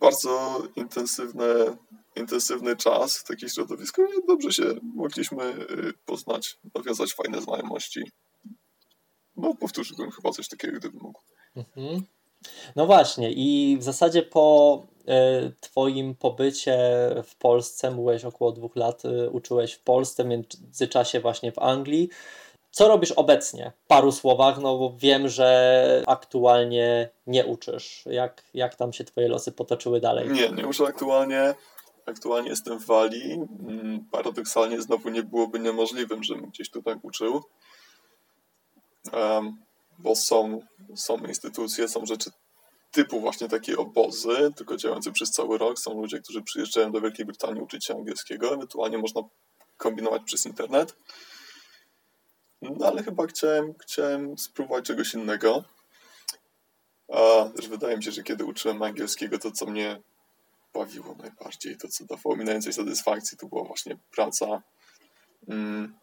[0.00, 1.76] bardzo intensywne,
[2.16, 5.66] intensywny czas w takie środowisko i dobrze się mogliśmy
[6.06, 8.02] poznać, nawiązać fajne znajomości.
[9.36, 11.20] No, powtórzyłbym chyba coś takiego, gdybym mógł.
[11.56, 12.02] Mhm.
[12.76, 16.78] No właśnie, i w zasadzie po e, Twoim pobycie
[17.24, 22.08] w Polsce, mówiłeś około dwóch lat, e, uczyłeś w Polsce, w międzyczasie właśnie w Anglii.
[22.70, 23.72] Co robisz obecnie?
[23.84, 28.04] W paru słowach, no bo wiem, że aktualnie nie uczysz.
[28.06, 30.28] Jak, jak tam się Twoje losy potoczyły dalej?
[30.28, 31.54] Nie, nie uczę aktualnie.
[32.06, 33.32] Aktualnie jestem w Walii.
[33.68, 37.42] Mm, paradoksalnie znowu nie byłoby niemożliwym, żebym gdzieś tutaj uczył.
[39.12, 39.56] Um,
[39.98, 40.60] bo są,
[40.96, 42.30] są instytucje, są rzeczy
[42.90, 45.78] typu właśnie takie obozy, tylko działające przez cały rok.
[45.78, 49.22] Są ludzie, którzy przyjeżdżają do Wielkiej Brytanii uczyć się angielskiego, ewentualnie można
[49.76, 50.96] kombinować przez internet.
[52.62, 55.64] No ale chyba chciałem, chciałem spróbować czegoś innego.
[57.12, 60.02] A też wydaje mi się, że kiedy uczyłem angielskiego, to co mnie
[60.74, 64.62] bawiło najbardziej, to co dawało mi najwięcej satysfakcji, to była właśnie praca.
[65.48, 65.98] Mm,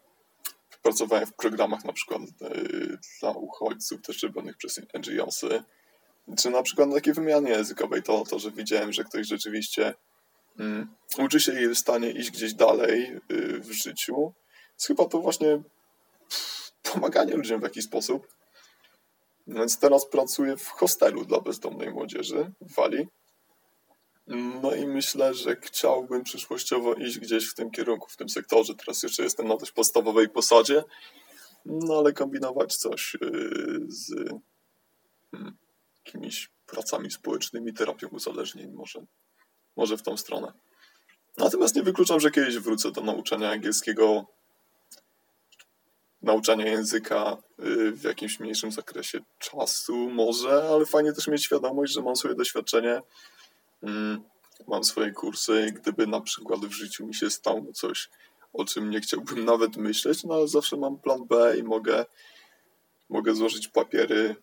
[0.86, 5.62] pracowałem w programach na przykład y, dla uchodźców, też robionych przez NGOsy,
[6.38, 9.94] czy na przykład na takiej wymianie językowej, to, to że widziałem, że ktoś rzeczywiście
[10.58, 14.32] mm, uczy się i jest w stanie iść gdzieś dalej y, w życiu.
[14.86, 15.62] Chyba to właśnie
[16.92, 18.28] pomaganie ludziom w jakiś sposób.
[19.46, 23.08] Więc teraz pracuję w hostelu dla bezdomnej młodzieży w Walii.
[24.26, 28.74] No i myślę, że chciałbym przyszłościowo iść gdzieś w tym kierunku, w tym sektorze.
[28.74, 30.84] Teraz jeszcze jestem na dość podstawowej posadzie,
[31.66, 33.18] no ale kombinować coś y,
[33.88, 34.14] z
[35.30, 35.56] hmm,
[36.06, 39.06] jakimiś pracami społecznymi, terapią uzależnień, może,
[39.76, 40.52] może w tą stronę.
[41.36, 44.26] Natomiast nie wykluczam, że kiedyś wrócę do nauczania angielskiego
[46.22, 52.02] nauczania języka y, w jakimś mniejszym zakresie czasu, może, ale fajnie też mieć świadomość, że
[52.02, 53.02] mam swoje doświadczenie,
[54.68, 58.10] mam swoje kursy gdyby na przykład w życiu mi się stało coś,
[58.52, 62.04] o czym nie chciałbym nawet myśleć, no ale zawsze mam plan B i mogę,
[63.08, 64.36] mogę złożyć papiery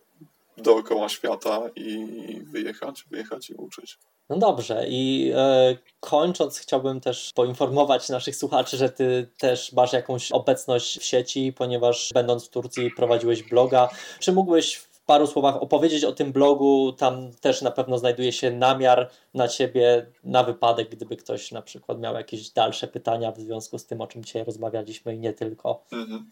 [0.57, 2.07] dookoła świata i
[2.43, 3.97] wyjechać, wyjechać i uczyć.
[4.29, 10.31] No dobrze, i e, kończąc, chciałbym też poinformować naszych słuchaczy, że ty też masz jakąś
[10.31, 13.89] obecność w sieci, ponieważ będąc w Turcji prowadziłeś bloga.
[14.19, 16.93] Czy mógłbyś paru słowach opowiedzieć o tym blogu?
[16.93, 21.99] Tam też na pewno znajduje się namiar na ciebie na wypadek, gdyby ktoś na przykład
[21.99, 25.83] miał jakieś dalsze pytania w związku z tym, o czym dzisiaj rozmawialiśmy i nie tylko.
[25.91, 26.31] Mhm.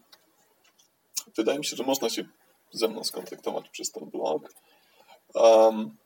[1.38, 2.24] Wydaje mi się, że można się
[2.72, 4.54] ze mną skontaktować przez ten blog.
[5.34, 5.98] Um,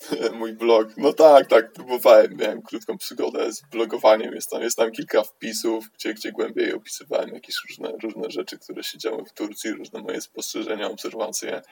[0.38, 0.88] mój blog.
[0.96, 2.36] No tak, tak, próbowałem.
[2.36, 4.34] Miałem krótką przygodę z blogowaniem.
[4.34, 8.82] Jest tam, jest tam kilka wpisów, gdzie, gdzie głębiej opisywałem jakieś różne, różne rzeczy, które
[8.82, 11.62] się działy w Turcji, różne moje spostrzeżenia, obserwacje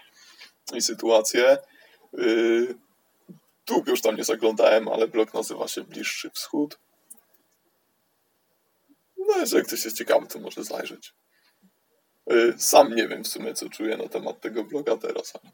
[0.75, 1.59] i sytuacje.
[2.13, 2.75] Yy,
[3.67, 6.79] długo już tam nie zaglądałem, ale blog nazywa się Bliższy Wschód.
[9.19, 11.15] No, jeżeli ktoś jest ciekawy, to może zajrzeć.
[12.27, 15.53] Yy, sam nie wiem w sumie, co czuję na temat tego bloga teraz, ale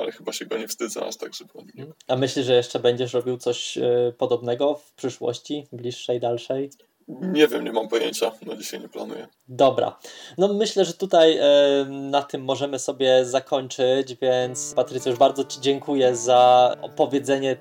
[0.00, 2.78] ale chyba się go nie wstydzę aż tak, żeby on nie A myślisz, że jeszcze
[2.78, 6.70] będziesz robił coś e, podobnego w przyszłości, bliższej, dalszej?
[7.08, 8.32] Nie wiem, nie mam pojęcia.
[8.46, 9.28] Na dzisiaj nie planuję.
[9.48, 9.98] Dobra.
[10.38, 11.44] No myślę, że tutaj e,
[11.90, 17.56] na tym możemy sobie zakończyć, więc Patrycja, już bardzo Ci dziękuję za opowiedzenie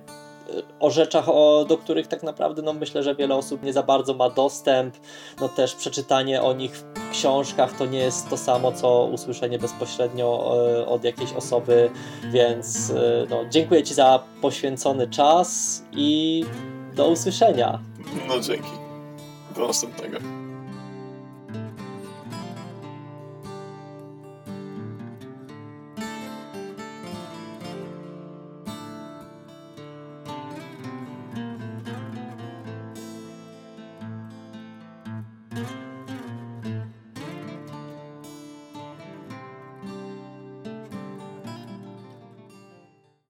[0.79, 4.13] o rzeczach, o, do których tak naprawdę no, myślę, że wiele osób nie za bardzo
[4.13, 4.95] ma dostęp.
[5.41, 10.55] No też przeczytanie o nich w książkach to nie jest to samo, co usłyszenie bezpośrednio
[10.79, 11.89] e, od jakiejś osoby,
[12.31, 16.45] więc e, no, dziękuję Ci za poświęcony czas i
[16.95, 17.79] do usłyszenia.
[18.27, 18.71] No dzięki.
[19.55, 20.42] Do następnego.